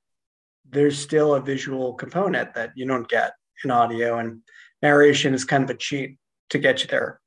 there's 0.70 0.98
still 0.98 1.36
a 1.36 1.42
visual 1.42 1.94
component 1.94 2.54
that 2.56 2.72
you 2.76 2.86
don't 2.86 3.08
get 3.08 3.34
in 3.64 3.72
audio, 3.72 4.20
and 4.20 4.42
narration 4.82 5.34
is 5.34 5.46
kind 5.46 5.64
of 5.64 5.70
a 5.70 5.76
cheat 5.76 6.18
to 6.50 6.60
get 6.60 6.82
you 6.82 6.88
there. 6.88 7.20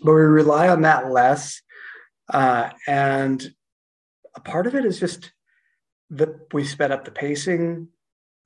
But 0.00 0.12
we 0.12 0.20
rely 0.20 0.68
on 0.68 0.82
that 0.82 1.10
less, 1.10 1.62
uh, 2.32 2.70
and 2.86 3.46
a 4.34 4.40
part 4.40 4.66
of 4.66 4.74
it 4.74 4.84
is 4.84 5.00
just 5.00 5.32
that 6.10 6.52
we 6.52 6.64
sped 6.64 6.92
up 6.92 7.04
the 7.04 7.10
pacing. 7.10 7.88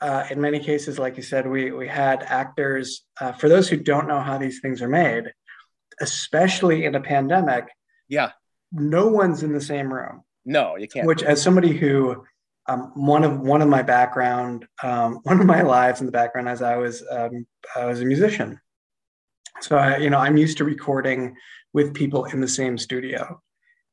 Uh, 0.01 0.27
in 0.31 0.41
many 0.41 0.61
cases, 0.61 0.99
like 0.99 1.17
you 1.17 1.23
said, 1.23 1.47
we 1.47 1.73
we 1.73 1.87
had 1.87 2.23
actors. 2.23 3.05
Uh, 3.21 3.33
for 3.33 3.49
those 3.49 3.69
who 3.69 3.77
don't 3.77 4.09
know 4.09 4.21
how 4.21 4.39
these 4.39 4.61
things 4.61 4.81
are 4.81 4.89
made, 4.89 5.33
especially 6.01 6.85
in 6.85 6.95
a 6.95 7.01
pandemic, 7.01 7.69
yeah. 8.09 8.33
No 8.73 9.09
one's 9.09 9.43
in 9.43 9.53
the 9.53 9.61
same 9.61 9.93
room. 9.93 10.23
No, 10.45 10.77
you 10.77 10.89
can't. 10.89 11.07
Which, 11.07 11.23
as 11.23 11.43
somebody 11.43 11.77
who, 11.77 12.25
um, 12.71 12.93
one 12.95 13.25
of 13.25 13.41
one 13.41 13.63
of 13.63 13.69
my 13.69 13.83
background, 13.83 14.67
um, 14.83 15.21
one 15.25 15.41
of 15.41 15.47
my 15.47 15.63
lives 15.63 16.01
in 16.01 16.07
the 16.07 16.13
background, 16.13 16.49
as 16.49 16.63
I 16.63 16.77
was, 16.77 17.05
um, 17.11 17.47
I 17.77 17.87
was 17.87 18.01
a 18.01 18.05
musician. 18.05 18.61
So 19.61 19.77
I, 19.77 19.99
you 19.99 20.09
know, 20.09 20.19
I'm 20.19 20.37
used 20.37 20.59
to 20.59 20.65
recording 20.65 21.35
with 21.73 21.95
people 21.95 22.25
in 22.27 22.41
the 22.41 22.49
same 22.49 22.79
studio, 22.79 23.41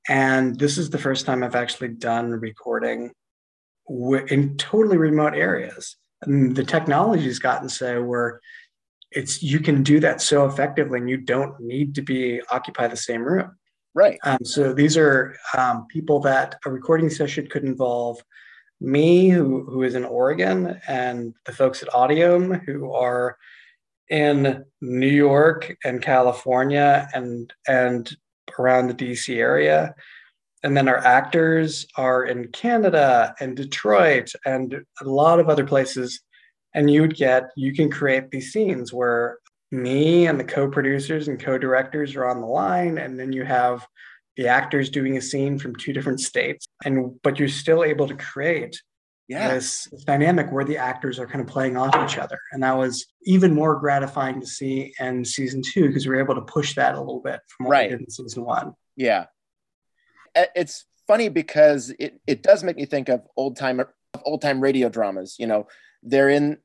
and 0.08 0.58
this 0.60 0.78
is 0.78 0.90
the 0.90 0.98
first 0.98 1.26
time 1.26 1.44
I've 1.44 1.56
actually 1.56 1.90
done 1.90 2.32
recording 2.32 3.12
w- 3.88 4.26
in 4.30 4.58
totally 4.58 4.98
remote 4.98 5.34
areas. 5.34 5.98
And 6.24 6.56
the 6.56 6.64
technology's 6.64 7.38
gotten 7.38 7.70
so 7.70 8.04
where 8.04 8.40
it's 9.12 9.44
you 9.44 9.60
can 9.60 9.84
do 9.84 10.00
that 10.00 10.22
so 10.22 10.46
effectively, 10.46 11.00
and 11.00 11.10
you 11.10 11.18
don't 11.18 11.60
need 11.60 11.96
to 11.96 12.02
be 12.02 12.42
occupy 12.52 12.88
the 12.88 12.98
same 12.98 13.24
room. 13.24 13.56
Right. 13.94 14.20
Um, 14.24 14.38
so 14.44 14.74
these 14.74 14.96
are 14.96 15.36
um, 15.58 15.88
people 15.88 16.20
that 16.22 16.56
a 16.66 16.72
recording 16.72 17.10
session 17.10 17.48
could 17.48 17.64
involve 17.64 18.22
me, 18.80 19.30
who, 19.30 19.64
who 19.64 19.84
is 19.84 19.96
in 19.96 20.06
Oregon, 20.06 20.80
and 20.88 21.34
the 21.46 21.52
folks 21.52 21.82
at 21.82 21.90
Audium, 21.90 22.64
who 22.66 22.92
are 22.94 23.38
in 24.10 24.64
New 24.82 25.08
York 25.08 25.76
and 25.84 26.02
California 26.02 27.10
and 27.14 27.54
and 27.68 28.16
around 28.58 28.88
the 28.88 28.94
DC 28.94 29.36
area. 29.36 29.94
And 30.64 30.76
then 30.76 30.88
our 30.88 30.98
actors 30.98 31.86
are 31.96 32.26
in 32.26 32.48
Canada 32.50 33.36
and 33.40 33.56
Detroit 33.56 34.32
and 34.46 34.82
a 35.02 35.06
lot 35.06 35.40
of 35.40 35.50
other 35.50 35.66
places. 35.66 36.22
And 36.74 36.90
you 36.90 37.02
would 37.02 37.16
get, 37.16 37.44
you 37.56 37.74
can 37.74 37.92
create 37.92 38.32
these 38.32 38.52
scenes 38.52 38.92
where 38.92 39.38
me 39.72 40.28
and 40.28 40.40
the 40.40 40.44
co-producers 40.44 41.28
and 41.28 41.40
co-directors 41.40 42.16
are 42.16 42.26
on 42.26 42.42
the 42.42 42.48
line 42.48 42.98
and 42.98 43.20
then 43.20 43.32
you 43.32 43.44
have 43.44 43.86
the 44.38 44.48
actors 44.48 44.90
doing 44.90 45.18
a 45.18 45.22
scene 45.22 45.58
from 45.58 45.76
two 45.76 45.94
different 45.94 46.20
states 46.20 46.68
and 46.86 47.20
but 47.24 47.40
you're 47.40 47.48
still 47.48 47.84
able 47.84 48.08
to 48.08 48.16
create 48.16 48.82
yeah. 49.28 49.54
this 49.54 49.88
dynamic 50.06 50.52
where 50.52 50.64
the 50.64 50.78
actors 50.78 51.20
are 51.20 51.28
kind 51.28 51.42
of 51.42 51.48
playing 51.48 51.76
off 51.76 51.96
each 52.06 52.18
other 52.18 52.40
and 52.52 52.64
that 52.64 52.78
was 52.78 53.06
even 53.24 53.54
more 53.54 53.76
gratifying 53.76 54.40
to 54.40 54.48
see 54.48 54.94
in 55.00 55.26
season 55.26 55.62
two 55.62 55.88
because 55.88 56.06
we 56.06 56.16
were 56.16 56.22
able 56.22 56.36
to 56.36 56.42
push 56.42 56.76
that 56.76 56.96
a 56.96 57.00
little 57.00 57.22
bit 57.22 57.40
from 57.48 57.66
what 57.66 57.72
right. 57.72 57.92
we 57.92 57.98
did 57.98 58.06
in 58.06 58.10
season 58.10 58.44
one 58.44 58.74
yeah 58.96 59.26
it's 60.56 60.86
funny 61.08 61.30
because 61.30 61.92
it, 62.00 62.20
it 62.28 62.44
does 62.44 62.64
make 62.64 62.78
me 62.78 62.86
think 62.86 63.10
of 63.10 63.22
old 63.36 63.58
time 63.58 63.82
old 64.24 64.42
time 64.42 64.62
radio 64.62 64.88
dramas 64.88 65.36
you 65.40 65.48
know 65.48 65.68
they're 66.04 66.30
in 66.30 66.58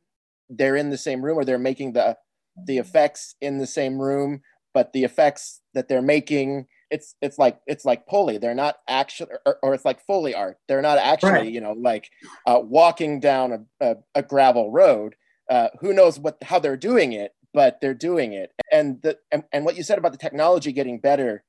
they're 0.51 0.77
in 0.77 0.91
the 0.91 0.99
same 0.99 1.25
room 1.25 1.39
or 1.39 1.45
they're 1.45 1.59
making 1.59 1.93
the 1.93 2.17
the 2.57 2.79
effects 2.79 3.35
in 3.41 3.59
the 3.59 3.67
same 3.67 3.99
room, 3.99 4.43
but 4.75 4.93
the 4.93 5.05
effects 5.05 5.61
that 5.75 5.89
they're 5.89 6.03
making, 6.03 6.67
it's 6.93 7.17
it's 7.21 7.39
like 7.39 7.61
it's 7.67 7.85
like 7.85 8.09
Foley. 8.09 8.39
They're 8.39 8.55
not 8.55 8.77
actually, 8.87 9.33
or, 9.45 9.59
or, 9.63 9.75
it's 9.75 9.85
like 9.85 10.05
Foley 10.07 10.35
art. 10.35 10.59
They're 10.69 10.83
not 10.83 10.99
actually, 10.99 11.33
right. 11.33 11.53
you 11.53 11.61
know, 11.61 11.73
like 11.73 12.09
uh, 12.47 12.61
walking 12.63 13.19
down 13.19 13.67
a, 13.81 13.85
a, 13.85 13.97
a 14.17 14.23
gravel 14.23 14.71
road. 14.71 15.17
Uh, 15.51 15.69
who 15.81 15.93
knows 15.93 16.19
what 16.19 16.39
how 16.43 16.59
they're 16.59 16.77
doing 16.77 17.13
it, 17.13 17.33
but 17.53 17.81
they're 17.81 17.95
doing 17.95 18.33
it. 18.35 18.53
And 18.71 19.03
the 19.03 19.19
and, 19.33 19.43
and 19.53 19.65
what 19.65 19.77
you 19.77 19.83
said 19.83 19.99
about 19.99 20.13
the 20.13 20.19
technology 20.19 20.73
getting 20.73 21.01
better, 21.01 21.43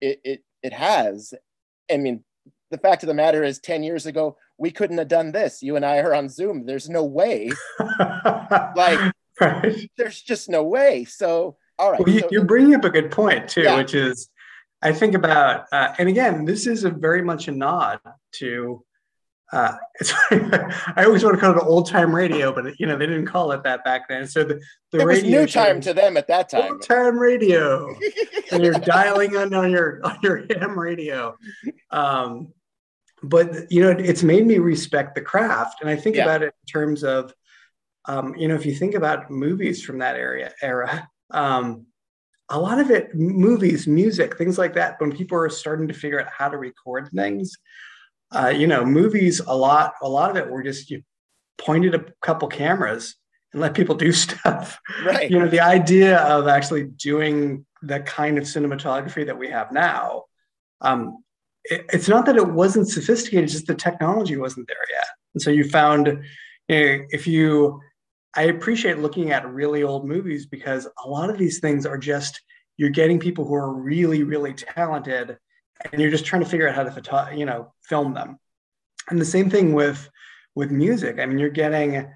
it 0.00 0.20
it 0.22 0.44
it 0.62 0.72
has. 0.72 1.34
I 1.90 1.96
mean, 1.96 2.22
the 2.70 2.78
fact 2.78 3.02
of 3.02 3.08
the 3.08 3.14
matter 3.14 3.42
is 3.42 3.58
10 3.58 3.82
years 3.82 4.06
ago 4.06 4.36
we 4.56 4.70
couldn't 4.70 4.98
have 4.98 5.08
done 5.08 5.32
this 5.32 5.62
you 5.62 5.74
and 5.74 5.84
i 5.84 5.98
are 5.98 6.14
on 6.14 6.28
zoom 6.28 6.66
there's 6.66 6.88
no 6.88 7.02
way 7.02 7.50
like 8.76 9.12
right. 9.40 9.90
there's 9.96 10.20
just 10.20 10.48
no 10.48 10.62
way. 10.62 11.04
So, 11.04 11.56
all 11.78 11.92
right. 11.92 12.00
Well, 12.04 12.14
you, 12.14 12.20
so, 12.20 12.28
you're 12.30 12.44
bringing 12.44 12.74
up 12.74 12.84
a 12.84 12.90
good 12.90 13.10
point 13.10 13.48
too, 13.48 13.62
yeah. 13.62 13.76
which 13.76 13.94
is, 13.94 14.28
I 14.82 14.92
think 14.92 15.14
about, 15.14 15.66
uh, 15.72 15.94
and 15.98 16.08
again, 16.08 16.44
this 16.44 16.66
is 16.66 16.84
a 16.84 16.90
very 16.90 17.22
much 17.22 17.48
a 17.48 17.52
nod 17.52 18.00
to. 18.32 18.84
Uh, 19.52 19.74
it's, 19.98 20.12
I 20.30 21.04
always 21.04 21.24
want 21.24 21.34
to 21.34 21.40
call 21.40 21.58
it 21.58 21.62
old 21.64 21.88
time 21.88 22.14
radio, 22.14 22.54
but 22.54 22.78
you 22.78 22.86
know 22.86 22.96
they 22.96 23.06
didn't 23.06 23.26
call 23.26 23.50
it 23.50 23.64
that 23.64 23.84
back 23.84 24.08
then. 24.08 24.28
So 24.28 24.44
the, 24.44 24.60
the 24.92 25.00
it 25.00 25.06
was 25.06 25.22
new 25.24 25.44
time 25.44 25.80
to 25.80 25.92
them 25.92 26.16
at 26.16 26.28
that 26.28 26.48
time. 26.50 26.74
Old 26.74 26.82
time 26.82 27.18
radio, 27.18 27.92
and 28.52 28.62
you're 28.62 28.74
dialing 28.74 29.36
on 29.36 29.52
on 29.52 29.72
your 29.72 30.00
on 30.04 30.18
your 30.22 30.46
ham 30.50 30.78
radio. 30.78 31.36
Um, 31.90 32.52
but 33.24 33.70
you 33.72 33.82
know, 33.82 33.90
it's 33.90 34.22
made 34.22 34.46
me 34.46 34.58
respect 34.58 35.16
the 35.16 35.20
craft, 35.20 35.80
and 35.80 35.90
I 35.90 35.96
think 35.96 36.14
yeah. 36.14 36.22
about 36.22 36.42
it 36.42 36.54
in 36.62 36.72
terms 36.72 37.02
of 37.02 37.34
um, 38.06 38.34
you 38.36 38.48
know, 38.48 38.54
if 38.54 38.64
you 38.64 38.74
think 38.74 38.94
about 38.94 39.30
movies 39.30 39.84
from 39.84 39.98
that 39.98 40.16
area 40.16 40.52
era, 40.62 41.08
um, 41.30 41.86
a 42.50 42.58
lot 42.58 42.80
of 42.80 42.90
it, 42.90 43.14
movies, 43.14 43.86
music, 43.86 44.36
things 44.36 44.58
like 44.58 44.74
that, 44.74 45.00
when 45.00 45.12
people 45.12 45.38
are 45.38 45.48
starting 45.48 45.88
to 45.88 45.94
figure 45.94 46.20
out 46.20 46.28
how 46.36 46.48
to 46.48 46.58
record 46.58 47.08
things, 47.14 47.56
uh, 48.32 48.48
you 48.48 48.66
know, 48.66 48.84
movies, 48.84 49.40
a 49.40 49.56
lot, 49.56 49.94
a 50.02 50.08
lot 50.08 50.30
of 50.30 50.36
it 50.36 50.50
were 50.50 50.62
just 50.62 50.90
you 50.90 51.02
pointed 51.58 51.94
a 51.94 52.04
couple 52.22 52.48
cameras 52.48 53.14
and 53.52 53.62
let 53.62 53.74
people 53.74 53.94
do 53.94 54.12
stuff. 54.26 54.78
Right. 55.04 55.30
You 55.30 55.38
know, 55.38 55.48
the 55.48 55.60
idea 55.60 56.18
of 56.18 56.48
actually 56.48 56.84
doing 56.84 57.64
the 57.82 58.00
kind 58.00 58.36
of 58.36 58.44
cinematography 58.44 59.26
that 59.26 59.38
we 59.38 59.48
have 59.48 59.72
now, 59.72 60.24
um, 60.80 61.22
it, 61.64 61.86
it's 61.92 62.08
not 62.08 62.26
that 62.26 62.36
it 62.36 62.48
wasn't 62.48 62.88
sophisticated, 62.88 63.48
just 63.48 63.66
the 63.66 63.74
technology 63.74 64.36
wasn't 64.36 64.66
there 64.66 64.76
yet. 64.92 65.06
And 65.34 65.42
so 65.42 65.50
you 65.50 65.68
found, 65.68 66.06
you 66.06 66.16
know, 66.68 67.04
if 67.10 67.26
you 67.26 67.80
I 68.34 68.44
appreciate 68.44 68.98
looking 68.98 69.32
at 69.32 69.50
really 69.50 69.82
old 69.82 70.06
movies 70.06 70.46
because 70.46 70.88
a 71.04 71.08
lot 71.08 71.30
of 71.30 71.38
these 71.38 71.58
things 71.58 71.86
are 71.86 71.98
just 71.98 72.40
you're 72.76 72.90
getting 72.90 73.18
people 73.18 73.44
who 73.44 73.54
are 73.54 73.72
really 73.72 74.22
really 74.22 74.54
talented 74.54 75.36
and 75.92 76.00
you're 76.00 76.10
just 76.10 76.24
trying 76.24 76.42
to 76.42 76.48
figure 76.48 76.68
out 76.68 76.74
how 76.74 76.84
to 76.84 76.90
photo- 76.90 77.30
you 77.30 77.44
know 77.44 77.72
film 77.82 78.14
them. 78.14 78.38
And 79.08 79.20
the 79.20 79.24
same 79.24 79.50
thing 79.50 79.72
with 79.72 80.08
with 80.54 80.70
music. 80.70 81.18
I 81.18 81.26
mean, 81.26 81.38
you're 81.38 81.50
getting 81.50 82.10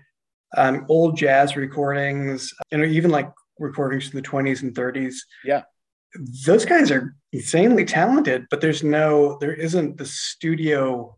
um, 0.56 0.86
old 0.88 1.16
jazz 1.16 1.56
recordings, 1.56 2.52
you 2.70 2.78
know, 2.78 2.84
even 2.84 3.10
like 3.10 3.30
recordings 3.58 4.08
from 4.08 4.20
the 4.20 4.26
20s 4.26 4.62
and 4.62 4.74
30s. 4.74 5.14
Yeah. 5.44 5.62
Those 6.46 6.64
guys 6.64 6.90
are 6.90 7.16
insanely 7.32 7.84
talented, 7.84 8.46
but 8.50 8.60
there's 8.60 8.84
no, 8.84 9.36
there 9.40 9.54
isn't 9.54 9.96
the 9.96 10.06
studio 10.06 11.16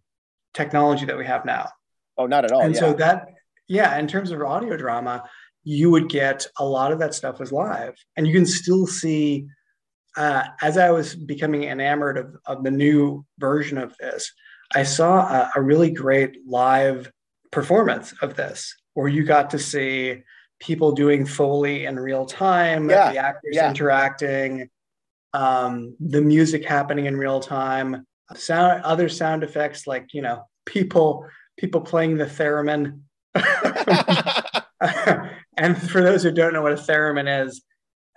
technology 0.55 1.05
that 1.05 1.19
we 1.19 1.27
have 1.27 1.45
now. 1.45 1.69
Oh, 2.17 2.27
not 2.27 2.45
at 2.45 2.53
all. 2.53 2.63
And 2.63 2.75
yeah. 2.75 2.81
so 2.81 2.93
that 2.95 3.29
yeah, 3.69 3.99
in 3.99 4.07
terms 4.07 4.31
of 4.31 4.41
audio 4.43 4.77
drama, 4.77 5.25
you 5.65 5.91
would 5.91 6.09
get 6.09 6.47
a 6.59 6.65
lot 6.65 6.93
of 6.93 6.99
that 7.01 7.15
stuff 7.15 7.41
was 7.41 7.53
live, 7.53 7.95
and 8.17 8.27
you 8.27 8.33
can 8.33 8.47
still 8.47 8.87
see. 8.87 9.47
Uh, 10.17 10.45
as 10.63 10.79
I 10.79 10.91
was 10.91 11.15
becoming 11.15 11.65
enamored 11.65 12.17
of, 12.17 12.37
of 12.47 12.65
the 12.65 12.71
new 12.71 13.27
version 13.39 13.77
of 13.77 13.95
this, 13.99 14.33
I 14.75 14.83
saw 14.83 15.21
a, 15.21 15.51
a 15.57 15.61
really 15.61 15.91
great 15.91 16.39
live 16.47 17.13
performance 17.51 18.15
of 18.23 18.35
this 18.35 18.75
where 18.95 19.09
you 19.09 19.25
got 19.25 19.51
to 19.51 19.59
see 19.59 20.23
people 20.59 20.93
doing 20.93 21.27
Foley 21.27 21.85
in 21.85 21.99
real 21.99 22.25
time, 22.25 22.89
Yeah, 22.89 23.13
the 23.13 23.19
actors 23.19 23.53
yeah. 23.53 23.69
interacting, 23.69 24.71
um, 25.35 25.95
the 26.01 26.23
music 26.23 26.65
happening 26.65 27.07
in 27.07 27.17
real 27.17 27.41
time, 27.41 28.07
sound 28.35 28.83
other 28.83 29.09
sound 29.09 29.45
effects 29.45 29.87
like 29.87 30.15
you 30.15 30.23
know 30.23 30.45
people 30.65 31.27
people 31.59 31.81
playing 31.81 32.17
the 32.17 32.25
theremin. 32.25 33.01
and 35.57 35.77
for 35.91 36.03
those 36.03 36.23
who 36.23 36.31
don't 36.31 36.53
know 36.53 36.63
what 36.63 36.73
a 36.73 36.77
theremin 36.77 37.45
is, 37.47 37.63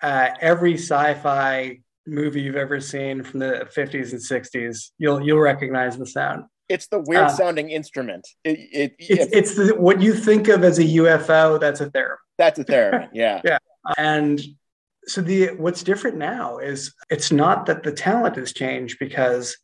uh, 0.01 0.29
every 0.41 0.75
sci-fi 0.75 1.79
movie 2.07 2.41
you've 2.41 2.55
ever 2.55 2.79
seen 2.79 3.23
from 3.23 3.39
the 3.39 3.67
50s 3.75 4.11
and 4.11 4.21
60s, 4.21 4.91
you'll 4.97 5.21
you'll 5.21 5.39
recognize 5.39 5.97
the 5.97 6.05
sound. 6.05 6.45
it's 6.69 6.88
the 6.88 6.99
weird 6.99 7.25
Uh, 7.25 7.29
sounding 7.29 7.69
instrument. 7.69 8.27
It, 8.43 8.59
it, 8.71 8.95
It's, 8.99 9.25
it- 9.25 9.29
it's 9.33 9.55
the, 9.55 9.75
what 9.75 10.01
you 10.01 10.13
think 10.13 10.47
of 10.47 10.63
as 10.63 10.79
a 10.79 10.83
UFO. 10.83 11.59
That's 11.59 11.81
a 11.81 11.89
theremin. 11.89 12.15
that's 12.38 12.59
a 12.59 12.65
theremin. 12.65 13.09
Yeah. 13.13 13.41
And 13.97 14.41
so 15.07 15.21
the 15.21 15.47
what's 15.57 15.83
different 15.83 16.17
now 16.17 16.57
is 16.59 16.93
it's 17.09 17.31
not 17.31 17.65
that 17.67 17.83
the 17.83 17.91
talent 17.91 18.35
has 18.35 18.53
changed 18.53 18.97
because 18.99 19.57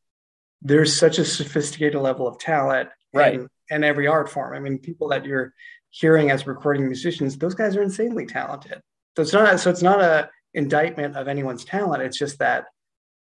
there's 0.62 0.98
such 0.98 1.20
a 1.20 1.26
sophisticated 1.26 2.00
level 2.02 2.28
of 2.28 2.40
talent 2.40 2.90
Right. 3.14 3.36
in, 3.36 3.48
in 3.70 3.84
every 3.84 4.08
art 4.08 4.30
form. 4.30 4.56
I 4.56 4.60
mean, 4.60 4.78
people 4.80 5.08
that 5.10 5.26
you're 5.26 5.54
hearing 5.90 6.32
as 6.32 6.48
recording 6.48 6.86
musicians, 6.86 7.38
those 7.38 7.56
guys 7.56 7.76
are 7.76 7.82
insanely 7.82 8.26
talented. 8.26 8.82
So 9.16 9.22
it's 9.22 9.34
not 9.34 9.60
so 9.60 9.70
it's 9.70 9.82
not 9.82 10.02
a 10.02 10.30
indictment 10.54 11.16
of 11.16 11.28
anyone's 11.28 11.66
talent. 11.66 12.04
It's 12.04 12.18
just 12.18 12.40
that 12.40 12.66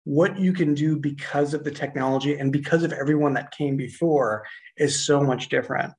what 0.05 0.37
you 0.37 0.53
can 0.53 0.73
do 0.73 0.97
because 0.97 1.53
of 1.53 1.63
the 1.63 1.71
technology 1.71 2.37
and 2.37 2.51
because 2.51 2.83
of 2.83 2.91
everyone 2.91 3.33
that 3.33 3.51
came 3.51 3.77
before 3.77 4.45
is 4.77 5.05
so 5.05 5.21
much 5.21 5.49
different. 5.49 5.93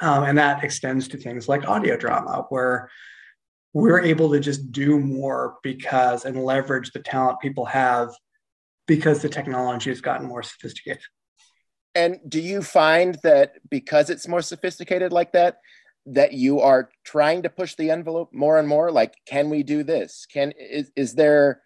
Um, 0.00 0.24
and 0.24 0.38
that 0.38 0.64
extends 0.64 1.08
to 1.08 1.16
things 1.16 1.48
like 1.48 1.68
audio 1.68 1.96
drama, 1.96 2.46
where 2.48 2.90
we're 3.72 4.00
able 4.00 4.30
to 4.32 4.40
just 4.40 4.72
do 4.72 4.98
more 4.98 5.56
because 5.62 6.24
and 6.24 6.44
leverage 6.44 6.90
the 6.90 7.00
talent 7.00 7.40
people 7.40 7.64
have 7.66 8.10
because 8.86 9.22
the 9.22 9.28
technology 9.28 9.90
has 9.90 10.00
gotten 10.00 10.26
more 10.26 10.42
sophisticated. 10.42 11.02
And 11.94 12.18
do 12.28 12.40
you 12.40 12.62
find 12.62 13.16
that 13.22 13.54
because 13.68 14.10
it's 14.10 14.26
more 14.28 14.42
sophisticated 14.42 15.12
like 15.12 15.32
that, 15.32 15.58
that 16.06 16.32
you 16.32 16.60
are 16.60 16.90
trying 17.04 17.42
to 17.42 17.50
push 17.50 17.74
the 17.74 17.90
envelope 17.90 18.32
more 18.32 18.58
and 18.58 18.66
more? 18.66 18.90
Like, 18.90 19.14
can 19.26 19.50
we 19.50 19.62
do 19.62 19.82
this? 19.82 20.26
Can 20.32 20.52
is, 20.58 20.90
is 20.96 21.14
there 21.14 21.60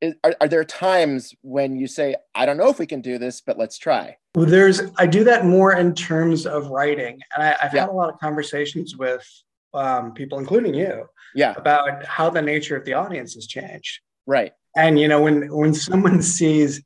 is, 0.00 0.14
are, 0.24 0.34
are 0.40 0.48
there 0.48 0.64
times 0.64 1.34
when 1.42 1.76
you 1.76 1.86
say, 1.86 2.16
I 2.34 2.46
don't 2.46 2.56
know 2.56 2.68
if 2.68 2.78
we 2.78 2.86
can 2.86 3.00
do 3.00 3.16
this, 3.16 3.40
but 3.40 3.56
let's 3.56 3.78
try? 3.78 4.16
Well, 4.34 4.46
there's 4.46 4.82
I 4.98 5.06
do 5.06 5.22
that 5.24 5.46
more 5.46 5.74
in 5.76 5.94
terms 5.94 6.46
of 6.46 6.68
writing, 6.68 7.20
and 7.34 7.42
I, 7.44 7.56
I've 7.62 7.72
Yeah. 7.72 7.82
had 7.82 7.88
a 7.90 7.92
lot 7.92 8.12
of 8.12 8.18
conversations 8.18 8.96
with 8.96 9.24
um, 9.72 10.12
people, 10.12 10.38
including 10.38 10.74
you, 10.74 11.06
Yeah, 11.34 11.54
about 11.56 12.04
how 12.04 12.28
the 12.30 12.42
nature 12.42 12.76
of 12.76 12.84
the 12.84 12.94
audience 12.94 13.34
has 13.34 13.46
changed. 13.46 14.00
right. 14.26 14.52
And 14.76 14.98
you 14.98 15.06
know, 15.06 15.22
when 15.22 15.46
when 15.54 15.72
someone 15.72 16.20
sees 16.36 16.82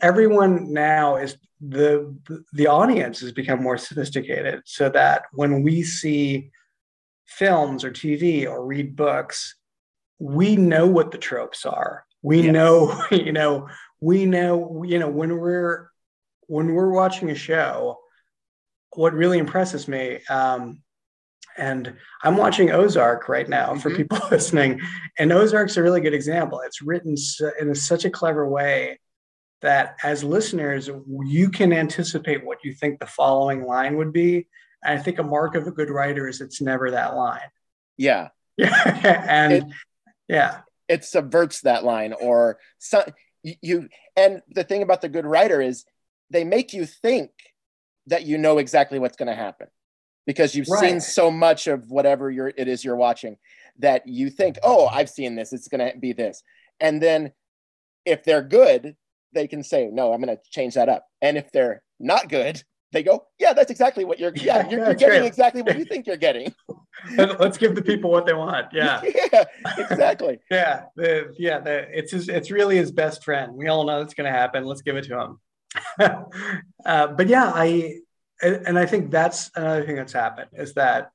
everyone 0.00 0.72
now 0.72 1.16
is 1.16 1.36
the 1.60 2.14
the 2.52 2.66
audience 2.66 3.20
has 3.20 3.32
become 3.32 3.62
more 3.62 3.78
sophisticated, 3.78 4.62
so 4.64 4.88
that 4.90 5.24
when 5.32 5.62
we 5.62 5.82
see 5.82 6.50
films 7.26 7.84
or 7.84 7.90
TV 7.90 8.46
or 8.46 8.64
read 8.64 8.94
books, 8.96 9.56
we 10.18 10.56
know 10.56 10.86
what 10.86 11.10
the 11.10 11.18
tropes 11.18 11.64
are. 11.66 12.04
We 12.22 12.42
Yes. 12.42 12.52
know, 12.52 13.04
you 13.10 13.32
know, 13.32 13.68
we 14.00 14.26
know, 14.26 14.82
you 14.84 14.98
know, 14.98 15.08
when 15.08 15.36
we're 15.38 15.88
when 16.46 16.74
we're 16.74 16.90
watching 16.92 17.30
a 17.30 17.34
show, 17.34 17.98
what 18.94 19.14
really 19.14 19.38
impresses 19.38 19.88
me, 19.88 20.20
um, 20.28 20.82
and 21.56 21.96
I'm 22.22 22.36
watching 22.36 22.70
Ozark 22.70 23.28
right 23.28 23.48
now 23.48 23.74
for 23.76 23.90
Mhm. 23.90 23.96
people 23.96 24.18
listening, 24.30 24.80
and 25.18 25.32
Ozark's 25.32 25.76
a 25.76 25.82
really 25.82 26.00
good 26.00 26.14
example. 26.14 26.60
It's 26.60 26.82
written 26.82 27.14
in 27.60 27.74
such 27.74 28.04
a 28.04 28.10
clever 28.10 28.46
way 28.48 28.98
that 29.62 29.96
as 30.02 30.22
listeners, 30.22 30.90
you 31.24 31.48
can 31.50 31.72
anticipate 31.72 32.44
what 32.44 32.58
you 32.64 32.72
think 32.72 33.00
the 33.00 33.06
following 33.06 33.64
line 33.64 33.96
would 33.96 34.12
be. 34.12 34.46
And 34.84 34.98
I 34.98 35.02
think 35.02 35.18
a 35.18 35.22
mark 35.22 35.54
of 35.54 35.66
a 35.66 35.70
good 35.70 35.88
writer 35.90 36.28
is 36.28 36.40
it's 36.40 36.60
never 36.60 36.90
that 36.90 37.14
line. 37.16 37.40
Yeah, 37.96 38.28
Yeah. 38.56 39.24
and 39.28 39.52
It- 39.52 39.64
yeah. 40.28 40.60
it 40.88 41.04
subverts 41.04 41.62
that 41.62 41.84
line 41.84 42.12
or 42.12 42.58
so, 42.78 43.04
you. 43.42 43.88
And 44.16 44.42
the 44.48 44.64
thing 44.64 44.82
about 44.82 45.00
the 45.00 45.08
good 45.08 45.26
writer 45.26 45.60
is 45.60 45.84
they 46.30 46.44
make 46.44 46.72
you 46.72 46.86
think 46.86 47.30
that 48.06 48.24
you 48.24 48.36
know 48.38 48.58
exactly 48.58 48.98
what's 48.98 49.16
going 49.16 49.28
to 49.28 49.34
happen 49.34 49.68
because 50.26 50.54
you've 50.54 50.66
seen 50.66 51.00
so 51.00 51.30
much 51.30 51.66
of 51.66 51.90
whatever 51.90 52.30
you're, 52.30 52.52
it 52.56 52.68
is 52.68 52.84
you're 52.84 52.96
watching 52.96 53.36
that 53.78 54.06
you 54.06 54.30
think, 54.30 54.56
oh, 54.62 54.86
I've 54.86 55.10
seen 55.10 55.34
this. 55.36 55.52
It's 55.52 55.68
going 55.68 55.92
to 55.92 55.98
be 55.98 56.12
this. 56.12 56.42
And 56.80 57.02
then 57.02 57.32
if 58.06 58.24
they're 58.24 58.42
good, 58.42 58.96
they 59.34 59.46
can 59.48 59.62
say, 59.62 59.88
no, 59.92 60.12
I'm 60.12 60.22
going 60.22 60.36
to 60.36 60.42
change 60.50 60.74
that 60.74 60.88
up. 60.88 61.06
And 61.20 61.36
if 61.36 61.50
they're 61.52 61.82
not 62.00 62.28
good, 62.28 62.62
they 62.92 63.02
go, 63.02 63.26
yeah, 63.38 63.52
that's 63.52 63.70
exactly 63.72 64.04
what 64.04 64.20
you're, 64.20 64.32
yeah, 64.36 64.58
Yeah, 64.58 64.70
you're, 64.70 64.80
yeah, 64.80 64.86
you're 64.86 64.94
getting 64.94 65.20
right. 65.22 65.26
exactly 65.26 65.62
what 65.62 65.76
you 65.78 65.84
think 65.84 66.06
you're 66.06 66.16
getting. 66.16 66.54
Let's 67.16 67.58
give 67.58 67.74
the 67.74 67.82
people 67.82 68.10
what 68.10 68.24
they 68.24 68.34
want. 68.34 68.68
Yeah. 68.72 69.02
yeah, 69.32 69.44
exactly. 69.76 70.38
Yeah. 70.50 70.84
The, 70.96 71.34
yeah. 71.36 71.58
The, 71.58 71.86
it's 71.98 72.12
his, 72.12 72.28
it's 72.28 72.50
really 72.52 72.76
his 72.76 72.92
best 72.92 73.24
friend. 73.24 73.52
We 73.54 73.66
all 73.68 73.84
know 73.84 74.00
it's 74.00 74.14
going 74.14 74.32
to 74.32 74.38
happen. 74.38 74.64
Let's 74.64 74.82
give 74.82 74.96
it 74.96 75.04
to 75.06 75.20
him. 75.20 75.40
uh, 76.86 77.06
but 77.08 77.26
yeah, 77.28 77.50
I, 77.52 77.96
and 78.42 78.66
and 78.66 78.78
I 78.78 78.86
think 78.86 79.10
that's 79.10 79.50
another 79.56 79.84
thing 79.84 79.96
that's 79.96 80.12
happened 80.12 80.50
is 80.52 80.74
that 80.74 81.10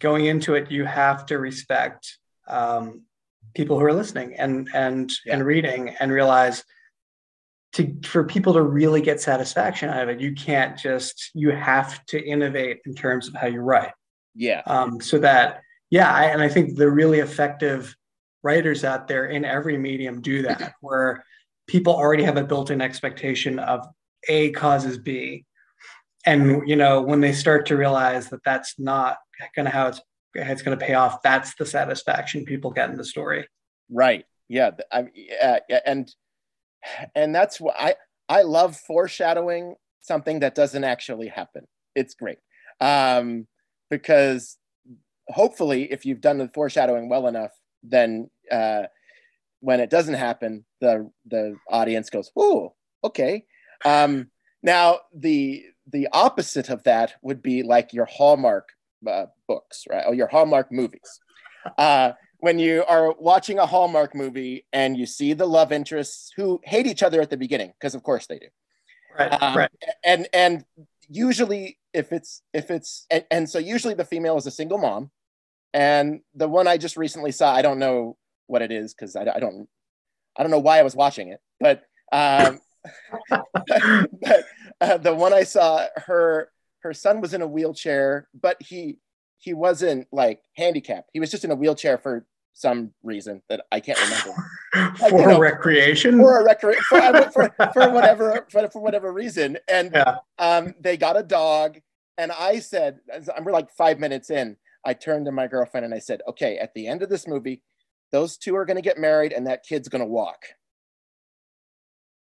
going 0.00 0.26
into 0.26 0.54
it, 0.54 0.70
you 0.70 0.84
have 0.84 1.26
to 1.26 1.38
respect 1.38 2.18
um, 2.48 3.02
people 3.54 3.78
who 3.78 3.84
are 3.84 3.92
listening 3.92 4.34
and 4.34 4.68
and 4.74 5.10
Yeah. 5.24 5.34
and 5.34 5.44
reading 5.46 5.90
and 6.00 6.10
realize 6.12 6.64
to 7.72 7.94
for 8.04 8.24
people 8.24 8.52
to 8.52 8.62
really 8.62 9.00
get 9.00 9.20
satisfaction 9.20 9.88
out 9.88 10.02
of 10.02 10.08
it, 10.10 10.20
you 10.20 10.34
can't 10.34 10.78
just 10.78 11.30
you 11.34 11.50
have 11.50 12.04
to 12.06 12.22
innovate 12.22 12.80
in 12.84 12.94
terms 12.94 13.28
of 13.28 13.34
how 13.34 13.46
you 13.46 13.60
write. 13.60 13.92
Yeah. 14.34 14.62
Um, 14.66 15.00
so 15.00 15.18
that 15.18 15.62
yeah, 15.90 16.12
I, 16.12 16.24
and 16.24 16.42
I 16.42 16.48
think 16.48 16.76
the 16.76 16.90
really 16.90 17.18
effective 17.18 17.94
writers 18.42 18.84
out 18.84 19.08
there 19.08 19.26
in 19.26 19.44
every 19.44 19.76
medium 19.76 20.20
do 20.20 20.42
that, 20.42 20.74
where 20.80 21.24
people 21.66 21.94
already 21.94 22.22
have 22.24 22.36
a 22.36 22.44
built-in 22.44 22.80
expectation 22.80 23.58
of 23.58 23.86
A 24.28 24.50
causes 24.52 24.98
B, 24.98 25.44
and 26.24 26.66
you 26.68 26.76
know 26.76 27.02
when 27.02 27.20
they 27.20 27.32
start 27.32 27.66
to 27.66 27.76
realize 27.76 28.28
that 28.30 28.44
that's 28.44 28.78
not 28.78 29.18
going 29.54 29.66
to 29.66 29.70
how 29.70 29.88
it's 29.88 30.00
it's 30.34 30.62
going 30.62 30.78
to 30.78 30.84
pay 30.84 30.94
off, 30.94 31.22
that's 31.22 31.54
the 31.56 31.66
satisfaction 31.66 32.44
people 32.44 32.70
get 32.70 32.90
in 32.90 32.96
the 32.96 33.04
story. 33.04 33.46
Right. 33.90 34.24
Yeah. 34.48 34.70
I, 34.90 35.06
yeah. 35.14 35.80
And 35.84 36.12
and 37.14 37.34
that's 37.34 37.60
what 37.60 37.74
I 37.78 37.94
I 38.28 38.42
love 38.42 38.76
foreshadowing 38.76 39.76
something 40.00 40.40
that 40.40 40.54
doesn't 40.54 40.84
actually 40.84 41.28
happen. 41.28 41.66
It's 41.94 42.14
great 42.14 42.38
um, 42.80 43.46
because 43.90 44.58
hopefully, 45.28 45.90
if 45.90 46.04
you've 46.04 46.20
done 46.20 46.38
the 46.38 46.48
foreshadowing 46.48 47.08
well 47.08 47.26
enough, 47.26 47.52
then 47.82 48.30
uh, 48.50 48.84
when 49.60 49.80
it 49.80 49.90
doesn't 49.90 50.14
happen, 50.14 50.64
the 50.80 51.10
the 51.26 51.56
audience 51.68 52.10
goes, 52.10 52.30
"Oh, 52.36 52.74
okay." 53.04 53.44
Um, 53.84 54.30
now 54.62 55.00
the 55.14 55.64
the 55.90 56.08
opposite 56.12 56.68
of 56.68 56.82
that 56.84 57.14
would 57.22 57.42
be 57.42 57.62
like 57.62 57.92
your 57.92 58.06
Hallmark 58.06 58.68
uh, 59.08 59.26
books, 59.48 59.84
right? 59.90 60.04
Or 60.06 60.14
your 60.14 60.28
Hallmark 60.28 60.70
movies. 60.72 61.20
Uh, 61.78 62.12
when 62.42 62.58
you 62.58 62.84
are 62.88 63.12
watching 63.20 63.60
a 63.60 63.66
Hallmark 63.66 64.16
movie 64.16 64.66
and 64.72 64.96
you 64.96 65.06
see 65.06 65.32
the 65.32 65.46
love 65.46 65.70
interests 65.70 66.32
who 66.36 66.60
hate 66.64 66.88
each 66.88 67.04
other 67.04 67.20
at 67.20 67.30
the 67.30 67.36
beginning, 67.36 67.72
because 67.78 67.94
of 67.94 68.02
course 68.02 68.26
they 68.26 68.40
do. 68.40 68.48
Right. 69.16 69.40
Um, 69.40 69.56
right. 69.56 69.70
And 70.04 70.26
and 70.32 70.64
usually 71.08 71.78
if 71.94 72.12
it's 72.12 72.42
if 72.52 72.72
it's 72.72 73.06
and, 73.12 73.24
and 73.30 73.48
so 73.48 73.60
usually 73.60 73.94
the 73.94 74.04
female 74.04 74.36
is 74.36 74.46
a 74.46 74.50
single 74.50 74.78
mom. 74.78 75.12
And 75.72 76.22
the 76.34 76.48
one 76.48 76.66
I 76.66 76.78
just 76.78 76.96
recently 76.96 77.30
saw, 77.30 77.54
I 77.54 77.62
don't 77.62 77.78
know 77.78 78.16
what 78.48 78.60
it 78.60 78.72
is 78.72 78.92
because 78.92 79.14
I, 79.14 79.22
I 79.22 79.38
don't 79.38 79.68
I 80.36 80.42
don't 80.42 80.50
know 80.50 80.58
why 80.58 80.80
I 80.80 80.82
was 80.82 80.96
watching 80.96 81.28
it, 81.28 81.40
but 81.60 81.84
um, 82.10 82.58
but 83.30 84.44
uh, 84.80 84.96
the 84.96 85.14
one 85.14 85.32
I 85.32 85.44
saw, 85.44 85.86
her 85.94 86.50
her 86.80 86.92
son 86.92 87.20
was 87.20 87.34
in 87.34 87.42
a 87.42 87.46
wheelchair, 87.46 88.26
but 88.34 88.60
he 88.60 88.98
he 89.38 89.54
wasn't 89.54 90.08
like 90.10 90.40
handicapped. 90.56 91.10
He 91.12 91.20
was 91.20 91.30
just 91.30 91.44
in 91.44 91.52
a 91.52 91.56
wheelchair 91.56 91.98
for 91.98 92.26
some 92.54 92.92
reason 93.02 93.42
that 93.48 93.64
I 93.72 93.80
can't 93.80 93.98
remember. 94.00 94.96
For 94.98 95.20
you 95.20 95.26
know, 95.26 95.38
recreation. 95.40 96.18
for 96.18 96.40
a 96.40 96.54
recre- 96.54 96.76
for, 96.88 97.30
for, 97.30 97.72
for 97.72 97.90
whatever 97.90 98.46
for, 98.50 98.68
for 98.70 98.80
whatever 98.82 99.12
reason, 99.12 99.58
and 99.68 99.90
Yeah. 99.94 100.16
um, 100.38 100.74
they 100.80 100.96
got 100.96 101.18
a 101.18 101.22
dog, 101.22 101.78
and 102.18 102.32
I 102.32 102.58
said, 102.60 103.00
I'm 103.36 103.44
we're 103.44 103.52
like 103.52 103.70
five 103.70 103.98
minutes 103.98 104.30
in. 104.30 104.56
I 104.84 104.94
turned 104.94 105.26
to 105.26 105.32
my 105.32 105.46
girlfriend 105.46 105.84
and 105.84 105.94
I 105.94 105.98
said, 105.98 106.20
okay, 106.28 106.58
at 106.58 106.74
the 106.74 106.86
end 106.88 107.02
of 107.02 107.08
this 107.08 107.28
movie, 107.28 107.62
those 108.10 108.36
two 108.36 108.56
are 108.56 108.64
going 108.64 108.76
to 108.76 108.82
get 108.82 108.98
married 108.98 109.32
and 109.32 109.46
that 109.46 109.62
kid's 109.62 109.88
going 109.88 110.00
to 110.02 110.06
walk. 110.08 110.38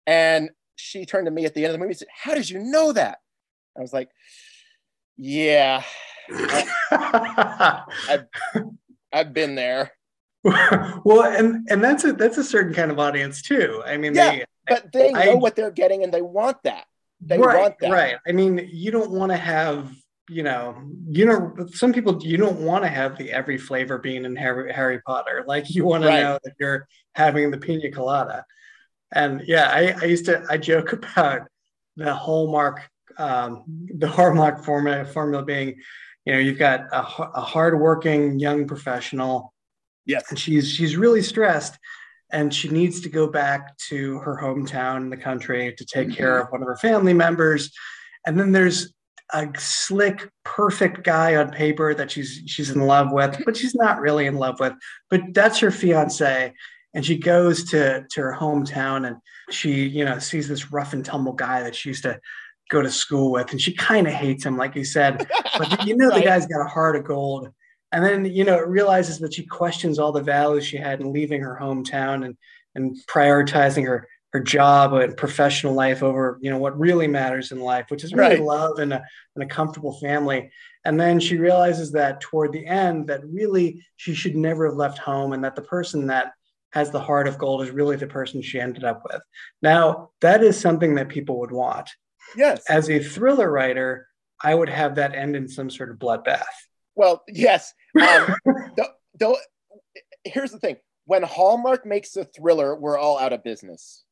And 0.07 0.49
she 0.75 1.05
turned 1.05 1.25
to 1.25 1.31
me 1.31 1.45
at 1.45 1.53
the 1.53 1.61
end 1.63 1.67
of 1.67 1.73
the 1.73 1.77
movie 1.79 1.91
and 1.91 1.97
said, 1.97 2.07
How 2.13 2.33
did 2.35 2.49
you 2.49 2.59
know 2.59 2.91
that? 2.93 3.19
I 3.77 3.81
was 3.81 3.93
like, 3.93 4.09
Yeah, 5.17 5.83
I, 6.31 7.83
have 8.07 8.25
I've 9.13 9.33
been 9.33 9.55
there. 9.55 9.91
well, 11.03 11.23
and 11.23 11.67
and 11.69 11.83
that's 11.83 12.05
a 12.05 12.13
that's 12.13 12.37
a 12.37 12.43
certain 12.43 12.73
kind 12.73 12.91
of 12.91 12.99
audience 12.99 13.41
too. 13.41 13.81
I 13.85 13.97
mean, 13.97 14.15
yeah, 14.15 14.31
they, 14.31 14.45
but 14.67 14.91
they 14.93 15.11
know 15.11 15.19
I, 15.19 15.35
what 15.35 15.55
they're 15.55 15.71
getting 15.71 16.03
and 16.03 16.13
they 16.13 16.21
want 16.21 16.57
that. 16.63 16.85
They 17.21 17.37
right, 17.37 17.59
want 17.59 17.75
that. 17.79 17.91
Right. 17.91 18.15
I 18.27 18.31
mean, 18.31 18.69
you 18.71 18.91
don't 18.91 19.11
want 19.11 19.31
to 19.31 19.37
have 19.37 19.93
you 20.29 20.43
know, 20.43 20.75
you 21.09 21.25
know, 21.25 21.55
some 21.73 21.91
people 21.91 22.23
you 22.23 22.37
don't 22.37 22.59
want 22.59 22.83
to 22.83 22.87
have 22.87 23.17
the 23.17 23.31
every 23.31 23.57
flavor 23.57 23.97
bean 23.97 24.25
in 24.25 24.35
Harry, 24.35 24.71
Harry 24.71 25.01
Potter. 25.01 25.43
Like 25.47 25.73
you 25.73 25.85
want 25.85 26.05
right. 26.05 26.17
to 26.17 26.23
know 26.23 26.39
that 26.43 26.53
you're 26.59 26.87
having 27.15 27.49
the 27.49 27.57
pina 27.57 27.89
colada. 27.91 28.45
And 29.11 29.41
yeah, 29.47 29.71
I, 29.73 29.95
I 29.99 30.05
used 30.05 30.25
to 30.25 30.45
I 30.47 30.57
joke 30.57 30.93
about 30.93 31.47
the 31.97 32.13
hallmark 32.13 32.87
um, 33.17 33.63
the 33.67 34.07
hallmark 34.07 34.63
formula 34.63 35.03
formula 35.03 35.43
being, 35.43 35.75
you 36.25 36.33
know, 36.33 36.39
you've 36.39 36.59
got 36.59 36.81
a, 36.91 36.99
a 36.99 37.41
hardworking 37.41 38.39
young 38.39 38.67
professional. 38.67 39.53
Yes. 40.09 40.25
And 40.29 40.39
she's 40.39 40.67
she's 40.69 40.97
really 40.97 41.21
stressed 41.21 41.77
and 42.31 42.53
she 42.53 42.69
needs 42.69 43.01
to 43.01 43.09
go 43.09 43.27
back 43.27 43.77
to 43.89 44.19
her 44.19 44.39
hometown 44.41 44.97
in 44.97 45.09
the 45.09 45.17
country 45.17 45.73
to 45.77 45.85
take 45.85 46.07
mm-hmm. 46.07 46.17
care 46.17 46.39
of 46.39 46.49
one 46.49 46.61
of 46.61 46.67
her 46.67 46.77
family 46.77 47.13
members. 47.13 47.71
And 48.25 48.39
then 48.39 48.51
there's 48.51 48.93
a 49.33 49.47
slick, 49.57 50.29
perfect 50.43 51.03
guy 51.03 51.35
on 51.35 51.51
paper 51.51 51.93
that 51.93 52.11
she's 52.11 52.41
she's 52.47 52.71
in 52.71 52.81
love 52.81 53.11
with, 53.11 53.39
but 53.45 53.55
she's 53.55 53.75
not 53.75 53.99
really 53.99 54.25
in 54.25 54.35
love 54.35 54.59
with. 54.59 54.73
But 55.09 55.21
that's 55.33 55.59
her 55.59 55.71
fiance, 55.71 56.53
and 56.93 57.05
she 57.05 57.17
goes 57.17 57.63
to 57.65 58.05
to 58.09 58.21
her 58.21 58.35
hometown, 58.39 59.07
and 59.07 59.17
she 59.51 59.87
you 59.87 60.05
know 60.05 60.17
sees 60.17 60.47
this 60.47 60.71
rough 60.71 60.93
and 60.93 61.05
tumble 61.05 61.33
guy 61.33 61.61
that 61.61 61.75
she 61.75 61.89
used 61.89 62.03
to 62.03 62.19
go 62.71 62.81
to 62.81 62.89
school 62.89 63.31
with, 63.31 63.51
and 63.51 63.61
she 63.61 63.73
kind 63.73 64.07
of 64.07 64.13
hates 64.13 64.43
him, 64.45 64.57
like 64.57 64.75
you 64.75 64.83
said. 64.83 65.27
But 65.57 65.85
you 65.85 65.97
know 65.97 66.07
right. 66.07 66.19
the 66.19 66.25
guy's 66.25 66.45
got 66.45 66.61
a 66.61 66.69
heart 66.69 66.95
of 66.95 67.03
gold. 67.03 67.49
And 67.91 68.05
then 68.05 68.25
you 68.25 68.43
know 68.43 68.57
it 68.57 68.67
realizes 68.67 69.19
that 69.19 69.33
she 69.33 69.45
questions 69.45 69.99
all 69.99 70.11
the 70.11 70.21
values 70.21 70.65
she 70.65 70.77
had 70.77 71.01
in 71.01 71.11
leaving 71.11 71.41
her 71.41 71.57
hometown 71.59 72.25
and 72.25 72.37
and 72.75 72.97
prioritizing 73.07 73.85
her 73.85 74.07
her 74.31 74.39
job 74.39 74.93
and 74.93 75.17
professional 75.17 75.73
life 75.73 76.03
over 76.03 76.37
you 76.41 76.51
know 76.51 76.57
what 76.57 76.79
really 76.79 77.07
matters 77.07 77.51
in 77.51 77.59
life 77.59 77.87
which 77.89 78.03
is 78.03 78.13
really 78.13 78.35
right. 78.35 78.43
love 78.43 78.77
and 78.77 78.93
a, 78.93 79.03
and 79.35 79.43
a 79.43 79.47
comfortable 79.47 79.99
family. 79.99 80.51
And 80.85 80.99
then 80.99 81.19
she 81.19 81.37
realizes 81.37 81.91
that 81.91 82.21
toward 82.21 82.53
the 82.53 82.65
end 82.65 83.07
that 83.07 83.25
really 83.25 83.83
she 83.97 84.13
should 84.13 84.35
never 84.35 84.67
have 84.67 84.77
left 84.77 84.97
home 84.97 85.33
and 85.33 85.43
that 85.43 85.55
the 85.55 85.61
person 85.61 86.07
that 86.07 86.33
has 86.71 86.91
the 86.91 87.01
heart 87.01 87.27
of 87.27 87.39
gold 87.39 87.63
is 87.63 87.71
really 87.71 87.95
the 87.95 88.07
person 88.07 88.41
she 88.41 88.59
ended 88.59 88.83
up 88.83 89.01
with. 89.11 89.21
Now 89.61 90.11
that 90.21 90.43
is 90.43 90.59
something 90.59 90.95
that 90.95 91.09
people 91.09 91.39
would 91.39 91.51
want. 91.51 91.89
Yes. 92.37 92.63
As 92.69 92.89
a 92.89 92.99
thriller 92.99 93.51
writer 93.51 94.07
i 94.41 94.53
would 94.53 94.69
have 94.69 94.95
that 94.95 95.15
end 95.15 95.35
in 95.35 95.47
some 95.47 95.69
sort 95.69 95.89
of 95.89 95.97
bloodbath 95.97 96.43
well 96.99 97.23
yes 97.27 97.73
um, 97.99 98.35
here's 100.23 100.51
the 100.51 100.59
thing 100.59 100.77
when 101.05 101.23
hallmark 101.23 101.85
makes 101.85 102.15
a 102.15 102.25
thriller 102.25 102.75
we're 102.75 102.97
all 102.97 103.17
out 103.17 103.33
of 103.33 103.43
business 103.43 104.03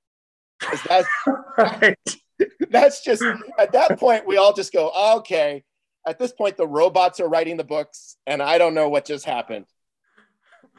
that's, 0.88 1.08
right. 1.58 1.98
that's 2.70 3.04
just 3.04 3.24
at 3.58 3.72
that 3.74 4.00
point 4.00 4.28
we 4.28 4.38
all 4.38 4.54
just 4.54 4.74
go, 4.74 4.92
okay. 5.18 5.64
At 6.06 6.20
this 6.20 6.32
point, 6.32 6.56
the 6.56 6.68
robots 6.68 7.20
are 7.20 7.28
writing 7.28 7.58
the 7.58 7.66
books, 7.66 8.16
and 8.26 8.42
I 8.42 8.58
don't 8.58 8.74
know 8.74 8.88
what 8.88 9.04
just 9.04 9.26
happened. 9.26 9.66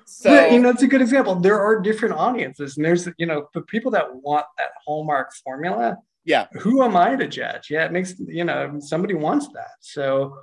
So 0.07 0.33
yeah, 0.33 0.47
you 0.47 0.59
know, 0.59 0.71
it's 0.71 0.83
a 0.83 0.87
good 0.87 1.03
example. 1.03 1.35
There 1.35 1.61
are 1.61 1.81
different 1.81 2.15
audiences, 2.15 2.79
and 2.79 2.87
there's 2.87 3.07
you 3.19 3.27
know 3.27 3.47
the 3.53 3.61
people 3.63 3.91
that 3.91 4.15
want 4.15 4.47
that 4.57 4.71
hallmark 4.87 5.35
formula. 5.45 5.99
Yeah. 6.25 6.47
Who 6.61 6.83
am 6.83 6.97
I 6.97 7.15
to 7.17 7.29
judge? 7.29 7.69
Yeah, 7.71 7.85
it 7.85 7.93
makes 7.93 8.19
you 8.19 8.45
know 8.45 8.79
somebody 8.81 9.13
wants 9.13 9.49
that. 9.49 9.73
So, 9.81 10.39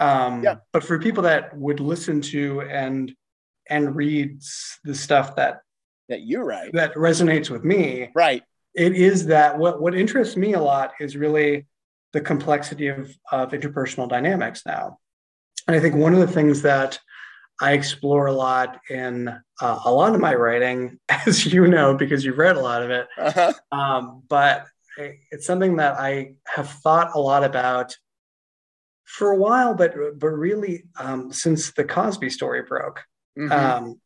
um, 0.00 0.42
yeah. 0.42 0.56
But 0.72 0.84
for 0.84 0.98
people 0.98 1.22
that 1.24 1.56
would 1.56 1.80
listen 1.80 2.20
to 2.22 2.62
and 2.62 3.12
and 3.68 3.94
read 3.94 4.40
the 4.84 4.94
stuff 4.94 5.36
that 5.36 5.60
that 6.08 6.22
you 6.22 6.42
write 6.42 6.72
that 6.72 6.94
resonates 6.94 7.50
with 7.50 7.64
me, 7.64 8.10
right? 8.14 8.42
it 8.78 8.94
is 8.94 9.26
that 9.26 9.58
what, 9.58 9.82
what 9.82 9.94
interests 9.94 10.36
me 10.36 10.54
a 10.54 10.60
lot 10.60 10.92
is 11.00 11.16
really 11.16 11.66
the 12.12 12.20
complexity 12.20 12.86
of, 12.86 13.12
of 13.32 13.50
interpersonal 13.50 14.08
dynamics 14.08 14.62
now. 14.64 14.98
And 15.66 15.76
I 15.76 15.80
think 15.80 15.96
one 15.96 16.14
of 16.14 16.20
the 16.20 16.26
things 16.28 16.62
that 16.62 16.98
I 17.60 17.72
explore 17.72 18.26
a 18.26 18.32
lot 18.32 18.78
in 18.88 19.28
uh, 19.60 19.80
a 19.84 19.92
lot 19.92 20.14
of 20.14 20.20
my 20.20 20.34
writing, 20.34 20.98
as 21.08 21.44
you 21.44 21.66
know, 21.66 21.94
because 21.94 22.24
you've 22.24 22.38
read 22.38 22.56
a 22.56 22.60
lot 22.60 22.82
of 22.82 22.90
it. 22.90 23.08
Uh-huh. 23.18 23.52
Um, 23.72 24.22
but 24.28 24.66
it's 25.30 25.46
something 25.46 25.76
that 25.76 25.98
I 25.98 26.34
have 26.46 26.70
thought 26.70 27.12
a 27.14 27.20
lot 27.20 27.44
about 27.44 27.96
for 29.08 29.30
a 29.30 29.36
while, 29.36 29.74
but 29.74 29.94
but 30.18 30.28
really 30.28 30.84
um, 30.98 31.32
since 31.32 31.72
the 31.72 31.84
Cosby 31.84 32.28
story 32.28 32.62
broke, 32.62 33.02
mm-hmm. 33.38 33.50
um, 33.50 34.00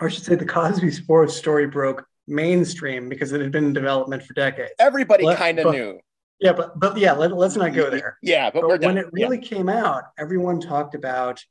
or 0.00 0.08
I 0.08 0.10
should 0.10 0.24
say, 0.24 0.34
the 0.34 0.44
Cosby 0.44 0.90
sports 0.90 1.36
story 1.36 1.68
broke 1.68 2.04
mainstream 2.26 3.08
because 3.08 3.32
it 3.32 3.40
had 3.40 3.52
been 3.52 3.66
in 3.66 3.72
development 3.72 4.24
for 4.24 4.34
decades. 4.34 4.72
Everybody 4.80 5.32
kind 5.36 5.58
of 5.60 5.72
knew. 5.72 6.00
Yeah, 6.40 6.52
but 6.52 6.78
but 6.78 6.98
yeah, 6.98 7.12
let, 7.12 7.32
us 7.32 7.56
not 7.56 7.72
go 7.72 7.88
there. 7.88 8.18
Yeah, 8.20 8.50
but, 8.50 8.62
but 8.62 8.80
when 8.82 8.98
it 8.98 9.06
really 9.12 9.38
yeah. 9.38 9.48
came 9.48 9.68
out, 9.68 10.04
everyone 10.18 10.60
talked 10.60 10.96
about, 10.96 11.42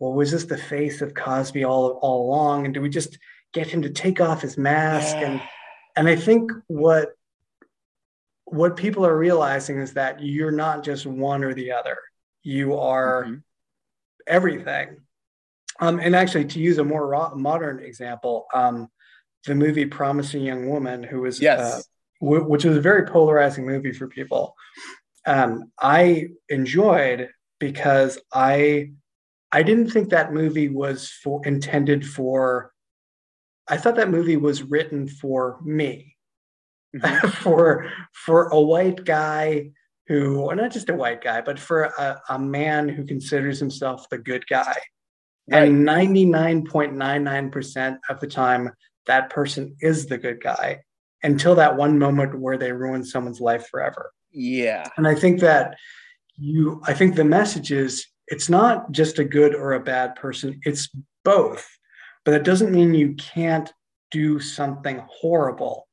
well, 0.00 0.12
was 0.12 0.32
this 0.32 0.44
the 0.44 0.58
face 0.58 1.02
of 1.02 1.14
Cosby 1.14 1.64
all 1.64 2.00
all 2.02 2.26
along, 2.26 2.64
and 2.64 2.74
do 2.74 2.80
we 2.80 2.88
just 2.88 3.16
get 3.52 3.68
him 3.68 3.82
to 3.82 3.90
take 3.90 4.20
off 4.20 4.42
his 4.42 4.58
mask? 4.58 5.14
Yeah. 5.14 5.30
And 5.30 5.42
and 5.94 6.08
I 6.08 6.16
think 6.16 6.50
what 6.66 7.10
what 8.46 8.76
people 8.76 9.06
are 9.06 9.16
realizing 9.16 9.78
is 9.78 9.92
that 9.94 10.20
you're 10.20 10.50
not 10.50 10.82
just 10.82 11.06
one 11.06 11.44
or 11.44 11.54
the 11.54 11.70
other. 11.70 11.96
You 12.44 12.78
are 12.78 13.24
mm-hmm. 13.24 13.34
everything. 14.26 15.00
Um, 15.80 15.98
and 15.98 16.14
actually, 16.14 16.44
to 16.44 16.60
use 16.60 16.78
a 16.78 16.84
more 16.84 17.06
raw, 17.06 17.34
modern 17.34 17.80
example, 17.80 18.46
um, 18.54 18.88
the 19.44 19.54
movie 19.54 19.86
Promising 19.86 20.44
Young 20.44 20.68
Woman, 20.68 21.02
who 21.02 21.22
was 21.22 21.40
yes. 21.40 21.60
Uh, 21.60 21.82
w- 22.24 22.44
which 22.44 22.64
was 22.64 22.76
a 22.76 22.80
very 22.80 23.06
polarizing 23.06 23.66
movie 23.66 23.92
for 23.92 24.06
people. 24.06 24.54
Um, 25.26 25.72
I 25.80 26.28
enjoyed 26.48 27.30
because 27.58 28.18
I 28.32 28.92
I 29.50 29.62
didn't 29.62 29.90
think 29.90 30.10
that 30.10 30.32
movie 30.32 30.68
was 30.68 31.08
for 31.10 31.44
intended 31.46 32.06
for. 32.06 32.72
I 33.66 33.78
thought 33.78 33.96
that 33.96 34.10
movie 34.10 34.36
was 34.36 34.62
written 34.62 35.08
for 35.08 35.58
me, 35.64 36.16
mm-hmm. 36.94 37.28
for 37.42 37.90
for 38.12 38.48
a 38.48 38.60
white 38.60 39.04
guy 39.04 39.70
who, 40.06 40.40
or 40.40 40.54
not 40.54 40.72
just 40.72 40.90
a 40.90 40.94
white 40.94 41.22
guy, 41.22 41.40
but 41.40 41.58
for 41.58 41.84
a, 41.84 42.20
a 42.28 42.38
man 42.38 42.88
who 42.88 43.04
considers 43.04 43.58
himself 43.58 44.08
the 44.10 44.18
good 44.18 44.46
guy. 44.46 44.76
Right. 45.50 45.68
And 45.68 45.86
99.99% 45.86 47.98
of 48.08 48.20
the 48.20 48.26
time, 48.26 48.70
that 49.06 49.30
person 49.30 49.76
is 49.80 50.06
the 50.06 50.18
good 50.18 50.42
guy 50.42 50.80
until 51.22 51.54
that 51.54 51.76
one 51.76 51.98
moment 51.98 52.38
where 52.38 52.58
they 52.58 52.72
ruin 52.72 53.04
someone's 53.04 53.40
life 53.40 53.68
forever. 53.68 54.12
Yeah. 54.30 54.86
And 54.96 55.06
I 55.06 55.14
think 55.14 55.40
that 55.40 55.76
you, 56.36 56.82
I 56.86 56.94
think 56.94 57.14
the 57.14 57.24
message 57.24 57.72
is 57.72 58.06
it's 58.26 58.48
not 58.48 58.90
just 58.92 59.18
a 59.18 59.24
good 59.24 59.54
or 59.54 59.72
a 59.72 59.80
bad 59.80 60.16
person, 60.16 60.60
it's 60.64 60.88
both. 61.24 61.66
But 62.24 62.32
that 62.32 62.44
doesn't 62.44 62.72
mean 62.72 62.94
you 62.94 63.14
can't 63.14 63.72
do 64.10 64.40
something 64.40 65.02
horrible. 65.08 65.86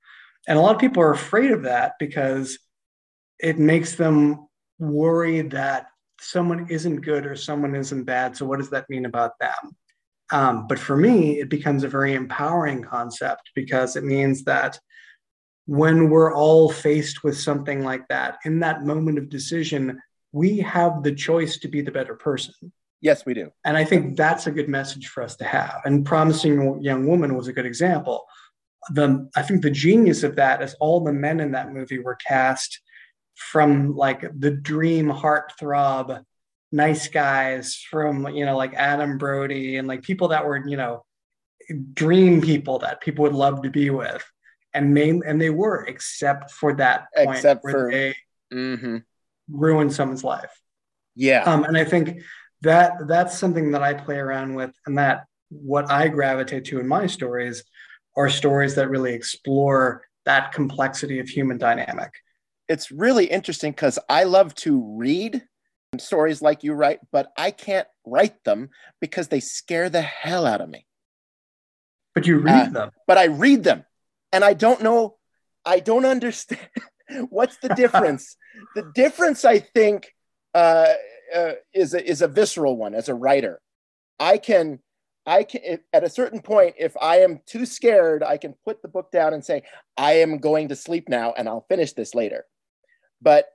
And 0.47 0.57
a 0.57 0.61
lot 0.61 0.75
of 0.75 0.81
people 0.81 1.03
are 1.03 1.11
afraid 1.11 1.51
of 1.51 1.63
that 1.63 1.93
because 1.99 2.57
it 3.41 3.59
makes 3.59 3.95
them 3.95 4.47
worry 4.79 5.41
that 5.41 5.87
someone 6.19 6.67
isn't 6.69 7.01
good 7.01 7.25
or 7.25 7.35
someone 7.35 7.75
isn't 7.75 8.03
bad. 8.03 8.37
So, 8.37 8.45
what 8.45 8.59
does 8.59 8.69
that 8.69 8.89
mean 8.89 9.05
about 9.05 9.37
them? 9.39 9.75
Um, 10.31 10.67
but 10.67 10.79
for 10.79 10.95
me, 10.95 11.39
it 11.39 11.49
becomes 11.49 11.83
a 11.83 11.89
very 11.89 12.13
empowering 12.13 12.83
concept 12.83 13.51
because 13.53 13.95
it 13.95 14.03
means 14.03 14.43
that 14.45 14.79
when 15.65 16.09
we're 16.09 16.33
all 16.33 16.71
faced 16.71 17.23
with 17.23 17.37
something 17.37 17.83
like 17.83 18.07
that, 18.07 18.37
in 18.45 18.59
that 18.59 18.83
moment 18.83 19.17
of 19.17 19.29
decision, 19.29 20.01
we 20.31 20.59
have 20.59 21.03
the 21.03 21.13
choice 21.13 21.57
to 21.59 21.67
be 21.67 21.81
the 21.81 21.91
better 21.91 22.15
person. 22.15 22.53
Yes, 23.01 23.25
we 23.25 23.33
do. 23.33 23.51
And 23.65 23.75
I 23.75 23.83
think 23.83 24.15
that's 24.15 24.47
a 24.47 24.51
good 24.51 24.69
message 24.69 25.07
for 25.07 25.23
us 25.23 25.35
to 25.37 25.43
have. 25.43 25.81
And 25.85 26.05
Promising 26.05 26.81
Young 26.81 27.07
Woman 27.07 27.35
was 27.35 27.47
a 27.47 27.53
good 27.53 27.65
example. 27.65 28.25
The, 28.91 29.29
I 29.35 29.41
think 29.41 29.63
the 29.63 29.71
genius 29.71 30.23
of 30.23 30.35
that 30.37 30.61
is 30.61 30.75
all 30.79 31.03
the 31.03 31.13
men 31.13 31.39
in 31.39 31.51
that 31.51 31.73
movie 31.73 31.99
were 31.99 32.15
cast 32.15 32.79
from 33.35 33.95
like 33.95 34.23
the 34.37 34.51
dream 34.51 35.07
heartthrob 35.07 36.23
nice 36.71 37.07
guys 37.07 37.75
from 37.75 38.27
you 38.29 38.45
know 38.45 38.55
like 38.55 38.73
Adam 38.73 39.17
Brody 39.17 39.77
and 39.77 39.87
like 39.87 40.03
people 40.03 40.29
that 40.29 40.45
were 40.45 40.65
you 40.65 40.77
know 40.77 41.03
dream 41.93 42.41
people 42.41 42.79
that 42.79 43.01
people 43.01 43.23
would 43.23 43.33
love 43.33 43.61
to 43.63 43.69
be 43.69 43.89
with 43.89 44.23
and 44.73 44.93
main 44.93 45.21
and 45.25 45.41
they 45.41 45.49
were 45.49 45.83
except 45.85 46.51
for 46.51 46.73
that 46.75 47.07
point 47.15 47.37
except 47.37 47.63
where 47.63 47.73
for 47.73 47.91
they 47.91 48.15
mm-hmm. 48.53 48.97
ruined 49.49 49.93
someone's 49.93 50.23
life 50.23 50.61
yeah 51.15 51.43
um 51.43 51.63
and 51.63 51.77
I 51.77 51.83
think 51.83 52.21
that 52.61 53.07
that's 53.07 53.37
something 53.37 53.71
that 53.71 53.81
I 53.81 53.93
play 53.93 54.17
around 54.17 54.55
with, 54.55 54.71
and 54.85 54.97
that 54.97 55.25
what 55.49 55.91
I 55.91 56.07
gravitate 56.07 56.65
to 56.65 56.79
in 56.79 56.87
my 56.87 57.07
stories 57.07 57.63
are 58.15 58.29
stories 58.29 58.75
that 58.75 58.89
really 58.89 59.13
explore 59.13 60.03
that 60.25 60.53
complexity 60.53 61.19
of 61.19 61.27
human 61.27 61.57
dynamic. 61.57 62.11
It's 62.67 62.91
really 62.91 63.25
interesting 63.25 63.71
because 63.71 63.99
I 64.09 64.23
love 64.23 64.55
to 64.55 64.81
read 64.97 65.43
stories 65.97 66.41
like 66.41 66.63
you 66.63 66.73
write, 66.73 66.99
but 67.11 67.31
I 67.37 67.51
can't 67.51 67.87
write 68.05 68.43
them 68.43 68.69
because 68.99 69.27
they 69.27 69.39
scare 69.39 69.89
the 69.89 70.01
hell 70.01 70.45
out 70.45 70.61
of 70.61 70.69
me. 70.69 70.85
But 72.15 72.27
you 72.27 72.37
read 72.37 72.69
uh, 72.69 72.71
them. 72.71 72.91
But 73.07 73.17
I 73.17 73.25
read 73.25 73.63
them 73.63 73.85
and 74.31 74.43
I 74.43 74.53
don't 74.53 74.81
know, 74.81 75.17
I 75.65 75.79
don't 75.79 76.05
understand. 76.05 76.61
What's 77.29 77.57
the 77.57 77.69
difference? 77.69 78.37
the 78.75 78.89
difference, 78.95 79.43
I 79.43 79.59
think, 79.59 80.13
uh, 80.53 80.93
uh, 81.35 81.53
is, 81.73 81.93
a, 81.93 82.09
is 82.09 82.21
a 82.21 82.27
visceral 82.27 82.77
one 82.77 82.93
as 82.93 83.09
a 83.09 83.15
writer. 83.15 83.61
I 84.19 84.37
can 84.37 84.79
I 85.25 85.43
can 85.43 85.79
at 85.93 86.03
a 86.03 86.09
certain 86.09 86.41
point, 86.41 86.75
if 86.79 86.95
I 86.99 87.19
am 87.19 87.41
too 87.45 87.65
scared, 87.65 88.23
I 88.23 88.37
can 88.37 88.55
put 88.65 88.81
the 88.81 88.87
book 88.87 89.11
down 89.11 89.33
and 89.33 89.45
say, 89.45 89.63
I 89.97 90.13
am 90.13 90.39
going 90.39 90.69
to 90.69 90.75
sleep 90.75 91.09
now 91.09 91.33
and 91.37 91.47
I'll 91.47 91.65
finish 91.69 91.93
this 91.93 92.15
later. 92.15 92.45
But 93.21 93.45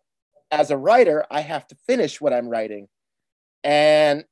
as 0.51 0.71
a 0.71 0.77
writer, 0.77 1.25
I 1.31 1.41
have 1.41 1.67
to 1.69 1.77
finish 1.87 2.21
what 2.21 2.33
I'm 2.33 2.49
writing. 2.49 2.89
And 3.65 4.25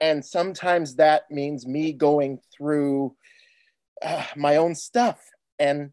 and 0.00 0.24
sometimes 0.24 0.96
that 0.96 1.30
means 1.30 1.66
me 1.66 1.92
going 1.92 2.40
through 2.56 3.14
uh, 4.02 4.24
my 4.36 4.56
own 4.56 4.74
stuff. 4.74 5.20
And 5.58 5.90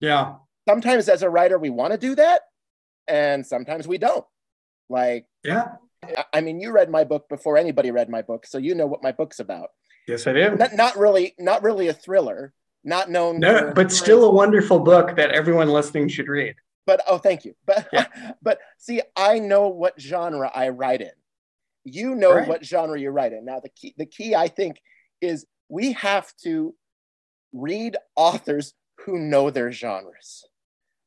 yeah, 0.00 0.34
sometimes 0.68 1.08
as 1.08 1.22
a 1.22 1.30
writer, 1.30 1.58
we 1.58 1.70
want 1.70 1.92
to 1.92 1.98
do 1.98 2.14
that, 2.16 2.42
and 3.06 3.46
sometimes 3.46 3.86
we 3.86 3.98
don't. 3.98 4.24
Like, 4.90 5.26
yeah, 5.44 5.76
I 6.32 6.40
mean, 6.40 6.60
you 6.60 6.72
read 6.72 6.90
my 6.90 7.04
book 7.04 7.28
before 7.28 7.56
anybody 7.56 7.92
read 7.92 8.10
my 8.10 8.22
book, 8.22 8.46
so 8.46 8.58
you 8.58 8.74
know 8.74 8.86
what 8.86 9.02
my 9.02 9.12
book's 9.12 9.38
about. 9.38 9.68
Yes, 10.08 10.26
I 10.26 10.32
do. 10.32 10.56
Not, 10.56 10.74
not 10.74 10.96
really, 10.96 11.34
not 11.38 11.62
really 11.62 11.88
a 11.88 11.94
thriller. 11.94 12.52
Not 12.84 13.08
known. 13.10 13.38
No, 13.38 13.72
but 13.72 13.92
still 13.92 14.24
a 14.24 14.30
wonderful 14.30 14.80
book 14.80 15.14
that 15.14 15.30
everyone 15.30 15.68
listening 15.68 16.08
should 16.08 16.26
read. 16.26 16.56
But 16.86 17.02
oh, 17.06 17.18
thank 17.18 17.44
you. 17.44 17.54
But 17.66 17.88
yeah. 17.92 18.06
but 18.42 18.58
see, 18.78 19.02
I 19.16 19.38
know 19.38 19.68
what 19.68 20.00
genre 20.00 20.50
I 20.52 20.70
write 20.70 21.00
in. 21.00 21.10
You 21.84 22.14
know 22.14 22.34
right. 22.34 22.48
what 22.48 22.64
genre 22.64 22.98
you 22.98 23.10
write 23.10 23.32
in. 23.32 23.44
Now 23.44 23.60
the 23.60 23.68
key, 23.68 23.94
the 23.96 24.06
key, 24.06 24.34
I 24.34 24.48
think, 24.48 24.80
is 25.20 25.46
we 25.68 25.92
have 25.92 26.32
to 26.44 26.74
read 27.52 27.96
authors 28.16 28.74
who 29.04 29.18
know 29.18 29.50
their 29.50 29.72
genres 29.72 30.44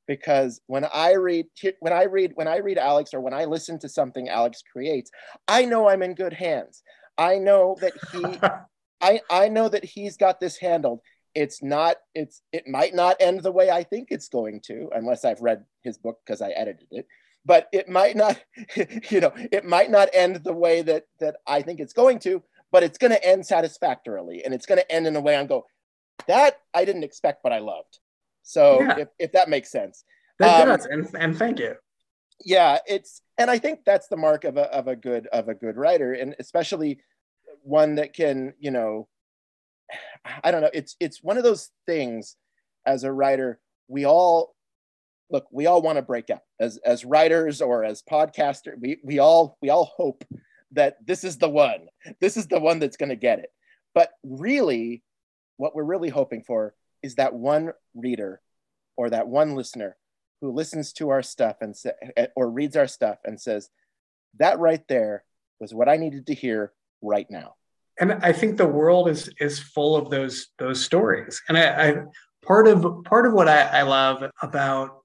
because 0.07 0.61
when 0.67 0.85
i 0.93 1.13
read 1.13 1.47
when 1.79 1.93
i 1.93 2.03
read 2.03 2.31
when 2.35 2.47
i 2.47 2.57
read 2.57 2.77
alex 2.77 3.13
or 3.13 3.19
when 3.19 3.33
i 3.33 3.45
listen 3.45 3.79
to 3.79 3.89
something 3.89 4.29
alex 4.29 4.61
creates 4.71 5.09
i 5.47 5.65
know 5.65 5.87
i'm 5.87 6.03
in 6.03 6.13
good 6.13 6.33
hands 6.33 6.83
i 7.17 7.37
know 7.37 7.75
that 7.81 7.93
he 8.11 8.23
I 9.01 9.21
I 9.29 9.49
know 9.49 9.69
that 9.69 9.85
he's 9.85 10.17
got 10.17 10.39
this 10.39 10.57
handled. 10.57 11.01
It's 11.35 11.61
not 11.61 11.97
it's 12.13 12.41
it 12.51 12.67
might 12.67 12.95
not 12.95 13.17
end 13.19 13.41
the 13.41 13.51
way 13.51 13.69
I 13.69 13.83
think 13.83 14.07
it's 14.09 14.29
going 14.29 14.61
to 14.67 14.89
unless 14.95 15.25
I've 15.25 15.41
read 15.41 15.65
his 15.83 15.97
book 15.97 16.19
because 16.25 16.41
I 16.41 16.49
edited 16.49 16.87
it. 16.91 17.07
But 17.45 17.67
it 17.71 17.87
might 17.87 18.15
not 18.15 18.41
you 19.11 19.19
know, 19.19 19.33
it 19.35 19.65
might 19.65 19.91
not 19.91 20.09
end 20.13 20.37
the 20.37 20.53
way 20.53 20.81
that 20.81 21.03
that 21.19 21.37
I 21.45 21.61
think 21.61 21.79
it's 21.79 21.93
going 21.93 22.19
to, 22.19 22.41
but 22.71 22.83
it's 22.83 22.97
going 22.97 23.11
to 23.11 23.23
end 23.23 23.45
satisfactorily 23.45 24.43
and 24.43 24.53
it's 24.53 24.65
going 24.65 24.79
to 24.79 24.91
end 24.91 25.07
in 25.07 25.15
a 25.15 25.21
way 25.21 25.35
I'm 25.35 25.47
go 25.47 25.65
that 26.27 26.61
I 26.73 26.85
didn't 26.85 27.03
expect 27.03 27.43
but 27.43 27.51
I 27.51 27.59
loved. 27.59 27.99
So 28.43 28.81
yeah. 28.81 28.99
if, 28.99 29.07
if 29.19 29.31
that 29.33 29.49
makes 29.49 29.71
sense. 29.71 30.03
That 30.39 30.61
um, 30.61 30.77
does 30.77 30.85
and, 30.85 31.07
and 31.15 31.37
thank 31.37 31.59
you. 31.59 31.75
Yeah, 32.43 32.79
it's 32.85 33.21
and 33.37 33.49
I 33.49 33.57
think 33.57 33.81
that's 33.85 34.07
the 34.07 34.17
mark 34.17 34.43
of 34.43 34.57
a 34.57 34.63
of 34.73 34.87
a 34.87 34.95
good 34.95 35.27
of 35.27 35.49
a 35.49 35.53
good 35.53 35.77
writer 35.77 36.13
and 36.13 36.35
especially 36.39 36.99
one 37.63 37.95
that 37.95 38.13
can, 38.13 38.53
you 38.59 38.71
know, 38.71 39.07
I 40.43 40.51
don't 40.51 40.61
know. 40.61 40.71
It's 40.73 40.95
it's 40.99 41.23
one 41.23 41.37
of 41.37 41.43
those 41.43 41.69
things 41.85 42.35
as 42.85 43.03
a 43.03 43.11
writer, 43.11 43.59
we 43.87 44.05
all 44.05 44.55
look, 45.29 45.47
we 45.51 45.65
all 45.65 45.81
want 45.81 45.97
to 45.97 46.01
break 46.01 46.29
out 46.29 46.41
as 46.59 46.77
as 46.77 47.05
writers 47.05 47.61
or 47.61 47.83
as 47.83 48.01
podcasters. 48.01 48.79
We 48.79 48.99
we 49.03 49.19
all 49.19 49.57
we 49.61 49.69
all 49.69 49.93
hope 49.97 50.23
that 50.71 50.97
this 51.05 51.23
is 51.23 51.37
the 51.37 51.49
one. 51.49 51.87
This 52.19 52.37
is 52.37 52.47
the 52.47 52.59
one 52.59 52.79
that's 52.79 52.97
going 52.97 53.09
to 53.09 53.15
get 53.15 53.39
it. 53.39 53.49
But 53.93 54.11
really, 54.23 55.03
what 55.57 55.75
we're 55.75 55.83
really 55.83 56.09
hoping 56.09 56.43
for 56.43 56.75
is 57.01 57.15
that 57.15 57.33
one 57.33 57.71
reader 57.93 58.41
or 58.97 59.09
that 59.09 59.27
one 59.27 59.55
listener 59.55 59.95
who 60.41 60.51
listens 60.51 60.91
to 60.93 61.09
our 61.09 61.21
stuff 61.21 61.57
and 61.61 61.75
say, 61.75 61.91
eh, 62.01 62.09
eh, 62.17 62.27
or 62.35 62.49
reads 62.49 62.75
our 62.75 62.87
stuff 62.87 63.17
and 63.23 63.39
says, 63.39 63.69
"That 64.37 64.59
right 64.59 64.85
there 64.87 65.23
was 65.59 65.73
what 65.73 65.89
I 65.89 65.97
needed 65.97 66.27
to 66.27 66.33
hear 66.33 66.73
right 67.01 67.29
now 67.29 67.55
and 67.99 68.13
i 68.23 68.31
think 68.31 68.57
the 68.57 68.67
world 68.67 69.09
is 69.09 69.29
is 69.39 69.59
full 69.59 69.95
of 69.95 70.09
those 70.09 70.47
those 70.57 70.83
stories. 70.83 71.41
And 71.47 71.57
i, 71.57 71.89
I 71.89 71.95
part 72.45 72.67
of 72.67 73.03
part 73.05 73.25
of 73.25 73.33
what 73.33 73.47
I, 73.47 73.61
I 73.61 73.81
love 73.83 74.23
about 74.41 75.01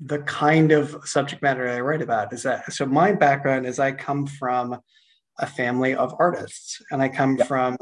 the 0.00 0.18
kind 0.20 0.72
of 0.72 0.96
subject 1.04 1.42
matter 1.42 1.68
i 1.68 1.80
write 1.80 2.02
about 2.02 2.32
is 2.32 2.42
that 2.42 2.72
so 2.72 2.86
my 2.86 3.12
background 3.12 3.66
is 3.66 3.78
i 3.78 3.92
come 3.92 4.26
from 4.26 4.78
a 5.38 5.46
family 5.46 5.94
of 5.94 6.14
artists. 6.18 6.80
And 6.90 7.02
i 7.02 7.08
come 7.08 7.36
from 7.36 7.76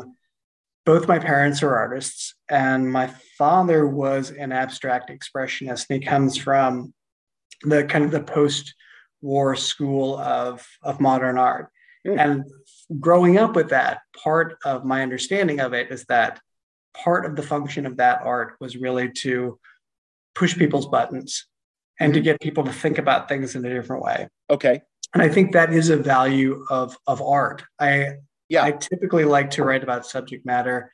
both 0.84 1.08
my 1.08 1.18
parents 1.18 1.62
are 1.62 1.76
artists 1.76 2.34
and 2.50 2.90
my 2.90 3.06
father 3.38 3.86
was 3.86 4.30
an 4.30 4.52
abstract 4.52 5.10
expressionist. 5.10 5.86
And 5.88 6.02
he 6.02 6.06
comes 6.06 6.36
from 6.36 6.92
the 7.62 7.84
kind 7.84 8.04
of 8.04 8.10
the 8.10 8.22
post 8.22 8.74
war 9.22 9.56
school 9.56 10.18
of 10.18 10.66
of 10.82 11.00
modern 11.00 11.38
art. 11.38 11.70
Mm. 12.06 12.18
and 12.18 12.44
growing 13.00 13.38
up 13.38 13.56
with 13.56 13.70
that, 13.70 14.00
part 14.22 14.56
of 14.64 14.84
my 14.84 15.02
understanding 15.02 15.60
of 15.60 15.72
it 15.72 15.90
is 15.90 16.04
that 16.04 16.40
part 16.94 17.26
of 17.26 17.36
the 17.36 17.42
function 17.42 17.86
of 17.86 17.96
that 17.96 18.20
art 18.22 18.56
was 18.60 18.76
really 18.76 19.10
to 19.10 19.58
push 20.34 20.56
people's 20.56 20.86
buttons 20.86 21.46
and 22.00 22.12
mm-hmm. 22.12 22.18
to 22.18 22.22
get 22.22 22.40
people 22.40 22.64
to 22.64 22.72
think 22.72 22.98
about 22.98 23.28
things 23.28 23.54
in 23.54 23.64
a 23.64 23.72
different 23.72 24.02
way. 24.02 24.28
Okay. 24.50 24.82
And 25.12 25.22
I 25.22 25.28
think 25.28 25.52
that 25.52 25.72
is 25.72 25.90
a 25.90 25.96
value 25.96 26.64
of 26.70 26.96
of 27.06 27.22
art. 27.22 27.62
I 27.78 28.14
yeah. 28.48 28.64
I 28.64 28.72
typically 28.72 29.24
like 29.24 29.50
to 29.52 29.64
write 29.64 29.82
about 29.82 30.06
subject 30.06 30.44
matter 30.44 30.92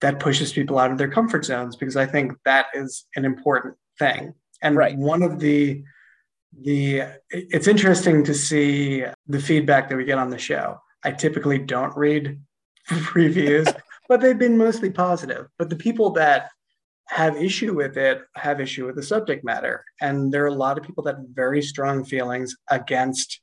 that 0.00 0.20
pushes 0.20 0.52
people 0.52 0.78
out 0.78 0.92
of 0.92 0.98
their 0.98 1.10
comfort 1.10 1.44
zones 1.44 1.76
because 1.76 1.96
I 1.96 2.06
think 2.06 2.32
that 2.44 2.66
is 2.74 3.06
an 3.16 3.24
important 3.24 3.74
thing. 3.98 4.34
And 4.62 4.76
right. 4.76 4.96
one 4.96 5.22
of 5.22 5.38
the 5.38 5.82
the 6.62 7.02
it's 7.30 7.68
interesting 7.68 8.24
to 8.24 8.34
see 8.34 9.04
the 9.26 9.40
feedback 9.40 9.88
that 9.88 9.96
we 9.96 10.04
get 10.04 10.18
on 10.18 10.30
the 10.30 10.38
show 10.38 10.78
I 11.04 11.12
typically 11.12 11.58
don't 11.58 11.96
read 11.96 12.40
reviews, 13.14 13.68
but 14.08 14.20
they've 14.20 14.38
been 14.38 14.58
mostly 14.58 14.90
positive. 14.90 15.46
But 15.58 15.70
the 15.70 15.76
people 15.76 16.10
that 16.10 16.50
have 17.06 17.36
issue 17.36 17.74
with 17.74 17.96
it 17.96 18.20
have 18.34 18.60
issue 18.60 18.86
with 18.86 18.96
the 18.96 19.02
subject 19.02 19.44
matter. 19.44 19.84
And 20.00 20.32
there 20.32 20.44
are 20.44 20.48
a 20.48 20.54
lot 20.54 20.76
of 20.76 20.84
people 20.84 21.02
that 21.04 21.16
have 21.16 21.24
very 21.32 21.62
strong 21.62 22.04
feelings 22.04 22.54
against 22.70 23.40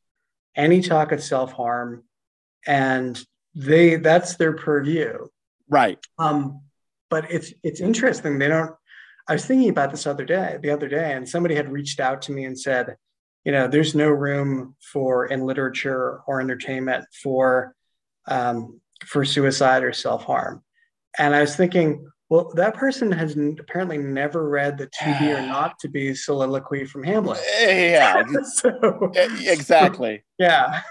any 0.55 0.81
talk 0.81 1.11
of 1.11 1.23
self-harm. 1.23 2.03
And 2.67 3.23
they 3.55 3.95
that's 3.95 4.35
their 4.35 4.53
purview. 4.53 5.27
Right. 5.69 5.99
Um, 6.19 6.61
but 7.09 7.31
it's 7.31 7.53
it's 7.63 7.79
interesting. 7.79 8.37
They 8.37 8.47
don't 8.47 8.75
I 9.27 9.33
was 9.33 9.45
thinking 9.45 9.69
about 9.69 9.91
this 9.91 10.05
other 10.05 10.25
day, 10.25 10.59
the 10.61 10.69
other 10.69 10.87
day, 10.87 11.13
and 11.13 11.27
somebody 11.27 11.55
had 11.55 11.71
reached 11.71 11.99
out 11.99 12.21
to 12.23 12.31
me 12.31 12.45
and 12.45 12.59
said, 12.59 12.95
you 13.45 13.51
know, 13.51 13.67
there's 13.67 13.95
no 13.95 14.09
room 14.09 14.75
for 14.91 15.27
in 15.27 15.45
literature 15.45 16.21
or 16.27 16.41
entertainment 16.41 17.05
for 17.23 17.75
um, 18.27 18.81
for 19.05 19.23
suicide 19.23 19.83
or 19.83 19.93
self 19.93 20.23
harm. 20.23 20.63
And 21.17 21.33
I 21.35 21.41
was 21.41 21.55
thinking, 21.55 22.07
well, 22.27 22.51
that 22.55 22.73
person 22.73 23.11
has 23.11 23.37
n- 23.37 23.55
apparently 23.59 23.99
never 23.99 24.49
read 24.49 24.79
the 24.79 24.87
to 24.87 25.17
be 25.19 25.31
or 25.31 25.41
not 25.47 25.77
to 25.79 25.87
be 25.87 26.15
soliloquy 26.15 26.85
from 26.85 27.03
Hamlet. 27.03 27.39
Yeah, 27.61 28.23
so, 28.55 29.11
exactly. 29.15 30.23
Yeah. 30.37 30.81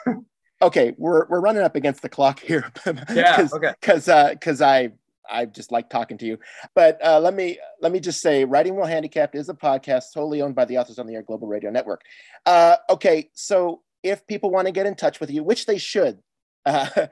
okay, 0.62 0.94
we're 0.96 1.26
we're 1.28 1.40
running 1.40 1.62
up 1.62 1.76
against 1.76 2.00
the 2.00 2.08
clock 2.08 2.40
here. 2.40 2.72
yeah. 3.12 3.46
Okay. 3.52 3.74
Because 3.80 4.06
because 4.06 4.60
uh, 4.62 4.66
I 4.66 4.92
I 5.30 5.46
just 5.46 5.72
like 5.72 5.90
talking 5.90 6.18
to 6.18 6.26
you. 6.26 6.38
But 6.74 7.04
uh, 7.04 7.18
let 7.20 7.34
me 7.34 7.58
let 7.80 7.92
me 7.92 8.00
just 8.00 8.20
say, 8.20 8.44
Writing 8.44 8.76
While 8.76 8.86
Handicapped 8.86 9.34
is 9.34 9.48
a 9.48 9.54
podcast 9.54 10.04
solely 10.12 10.42
owned 10.42 10.54
by 10.54 10.64
the 10.64 10.78
Authors 10.78 10.98
on 10.98 11.06
the 11.06 11.14
Air 11.14 11.22
Global 11.22 11.48
Radio 11.48 11.70
Network. 11.70 12.02
Uh, 12.46 12.76
okay, 12.90 13.30
so 13.34 13.82
if 14.02 14.26
people 14.26 14.50
want 14.50 14.66
to 14.66 14.72
get 14.72 14.86
in 14.86 14.94
touch 14.94 15.20
with 15.20 15.30
you, 15.30 15.42
which 15.42 15.66
they 15.66 15.78
should, 15.78 16.18
uh, 16.66 17.06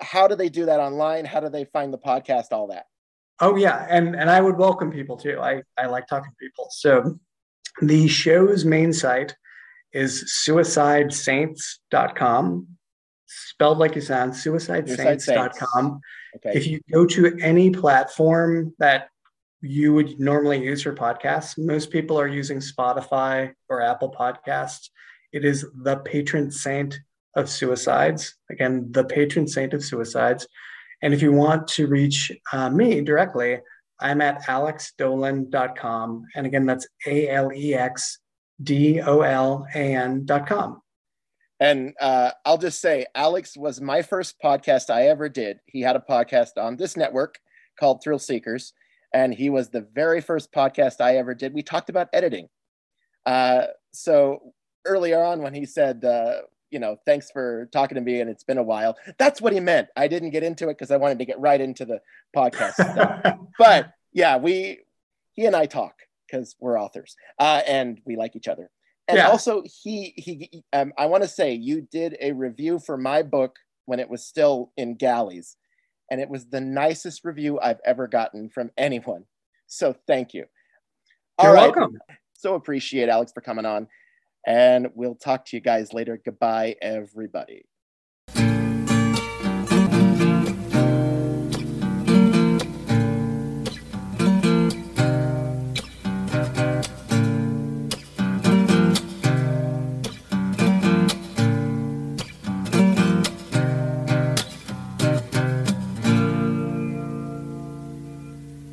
how 0.00 0.28
do 0.28 0.36
they 0.36 0.48
do 0.48 0.66
that 0.66 0.80
online? 0.80 1.24
How 1.24 1.40
do 1.40 1.48
they 1.48 1.64
find 1.64 1.92
the 1.92 1.98
podcast? 1.98 2.46
All 2.52 2.68
that. 2.68 2.86
Oh 3.40 3.56
yeah, 3.56 3.86
and 3.88 4.14
and 4.16 4.30
I 4.30 4.40
would 4.40 4.56
welcome 4.56 4.90
people 4.90 5.16
too. 5.16 5.40
I 5.40 5.62
I 5.78 5.86
like 5.86 6.06
talking 6.06 6.30
to 6.30 6.36
people. 6.40 6.68
So 6.70 7.18
the 7.80 8.08
show's 8.08 8.64
main 8.64 8.92
site 8.92 9.36
is 9.92 10.32
suicidesaints.com 10.46 12.66
spelled 13.26 13.78
like 13.78 13.94
you 13.94 14.00
sound, 14.00 14.32
suicidesaints.com. 14.32 16.00
Okay. 16.36 16.52
If 16.54 16.66
you 16.66 16.80
go 16.92 17.06
to 17.06 17.36
any 17.40 17.70
platform 17.70 18.74
that 18.78 19.08
you 19.62 19.94
would 19.94 20.20
normally 20.20 20.62
use 20.62 20.82
for 20.82 20.94
podcasts, 20.94 21.58
most 21.58 21.90
people 21.90 22.18
are 22.18 22.28
using 22.28 22.58
Spotify 22.58 23.52
or 23.68 23.80
Apple 23.80 24.14
Podcasts. 24.18 24.90
It 25.32 25.44
is 25.44 25.66
the 25.82 25.96
patron 25.96 26.50
saint 26.50 26.98
of 27.34 27.48
suicides. 27.48 28.34
Again, 28.50 28.88
the 28.90 29.04
patron 29.04 29.46
saint 29.46 29.74
of 29.74 29.84
suicides. 29.84 30.46
And 31.02 31.12
if 31.12 31.22
you 31.22 31.32
want 31.32 31.68
to 31.68 31.86
reach 31.86 32.32
uh, 32.52 32.70
me 32.70 33.00
directly, 33.02 33.60
I'm 34.00 34.20
at 34.20 34.42
alexdolan.com. 34.44 36.24
And 36.34 36.46
again, 36.46 36.66
that's 36.66 36.86
A 37.06 37.28
L 37.28 37.52
E 37.52 37.74
X 37.74 38.18
D 38.62 39.00
O 39.00 39.20
L 39.20 39.66
A 39.74 39.94
N.com. 39.94 40.82
And 41.58 41.94
uh, 42.00 42.32
I'll 42.44 42.58
just 42.58 42.80
say, 42.80 43.06
Alex 43.14 43.56
was 43.56 43.80
my 43.80 44.02
first 44.02 44.36
podcast 44.42 44.90
I 44.90 45.08
ever 45.08 45.28
did. 45.28 45.60
He 45.66 45.80
had 45.80 45.96
a 45.96 46.04
podcast 46.06 46.58
on 46.58 46.76
this 46.76 46.96
network 46.96 47.38
called 47.78 48.02
Thrill 48.02 48.18
Seekers, 48.18 48.72
and 49.14 49.32
he 49.32 49.48
was 49.48 49.70
the 49.70 49.86
very 49.94 50.20
first 50.20 50.52
podcast 50.52 51.00
I 51.00 51.16
ever 51.16 51.34
did. 51.34 51.54
We 51.54 51.62
talked 51.62 51.88
about 51.88 52.08
editing. 52.12 52.48
Uh, 53.24 53.66
so 53.92 54.52
earlier 54.84 55.22
on, 55.22 55.42
when 55.42 55.54
he 55.54 55.64
said, 55.64 56.04
uh, 56.04 56.42
you 56.70 56.78
know, 56.78 56.96
thanks 57.06 57.30
for 57.30 57.68
talking 57.72 57.94
to 57.94 58.00
me 58.00 58.20
and 58.20 58.28
it's 58.28 58.44
been 58.44 58.58
a 58.58 58.62
while, 58.62 58.96
that's 59.18 59.40
what 59.40 59.52
he 59.52 59.60
meant. 59.60 59.88
I 59.96 60.08
didn't 60.08 60.30
get 60.30 60.42
into 60.42 60.68
it 60.68 60.74
because 60.74 60.90
I 60.90 60.96
wanted 60.96 61.18
to 61.20 61.24
get 61.24 61.40
right 61.40 61.60
into 61.60 61.84
the 61.84 62.00
podcast 62.36 62.74
stuff. 62.74 63.38
but 63.58 63.92
yeah, 64.12 64.36
we, 64.36 64.80
he 65.32 65.46
and 65.46 65.56
I 65.56 65.66
talk 65.66 65.94
because 66.26 66.56
we're 66.60 66.80
authors 66.80 67.16
uh, 67.38 67.62
and 67.66 68.00
we 68.04 68.16
like 68.16 68.36
each 68.36 68.48
other. 68.48 68.70
And 69.08 69.18
yeah. 69.18 69.28
also, 69.28 69.62
he 69.82 70.14
he 70.16 70.64
um, 70.72 70.92
I 70.98 71.06
want 71.06 71.22
to 71.22 71.28
say 71.28 71.52
you 71.52 71.86
did 71.92 72.16
a 72.20 72.32
review 72.32 72.78
for 72.78 72.96
my 72.96 73.22
book 73.22 73.56
when 73.84 74.00
it 74.00 74.10
was 74.10 74.24
still 74.24 74.72
in 74.76 74.96
galleys, 74.96 75.56
and 76.10 76.20
it 76.20 76.28
was 76.28 76.46
the 76.46 76.60
nicest 76.60 77.24
review 77.24 77.60
I've 77.60 77.80
ever 77.84 78.08
gotten 78.08 78.48
from 78.48 78.70
anyone. 78.76 79.24
So 79.68 79.94
thank 80.06 80.34
you. 80.34 80.46
All 81.38 81.46
You're 81.46 81.54
right. 81.54 81.76
welcome. 81.76 81.98
So 82.32 82.54
appreciate 82.54 83.08
Alex 83.08 83.32
for 83.32 83.40
coming 83.40 83.64
on, 83.64 83.86
and 84.46 84.88
we'll 84.94 85.14
talk 85.14 85.44
to 85.46 85.56
you 85.56 85.60
guys 85.60 85.92
later. 85.92 86.20
Goodbye, 86.22 86.76
everybody. 86.82 87.64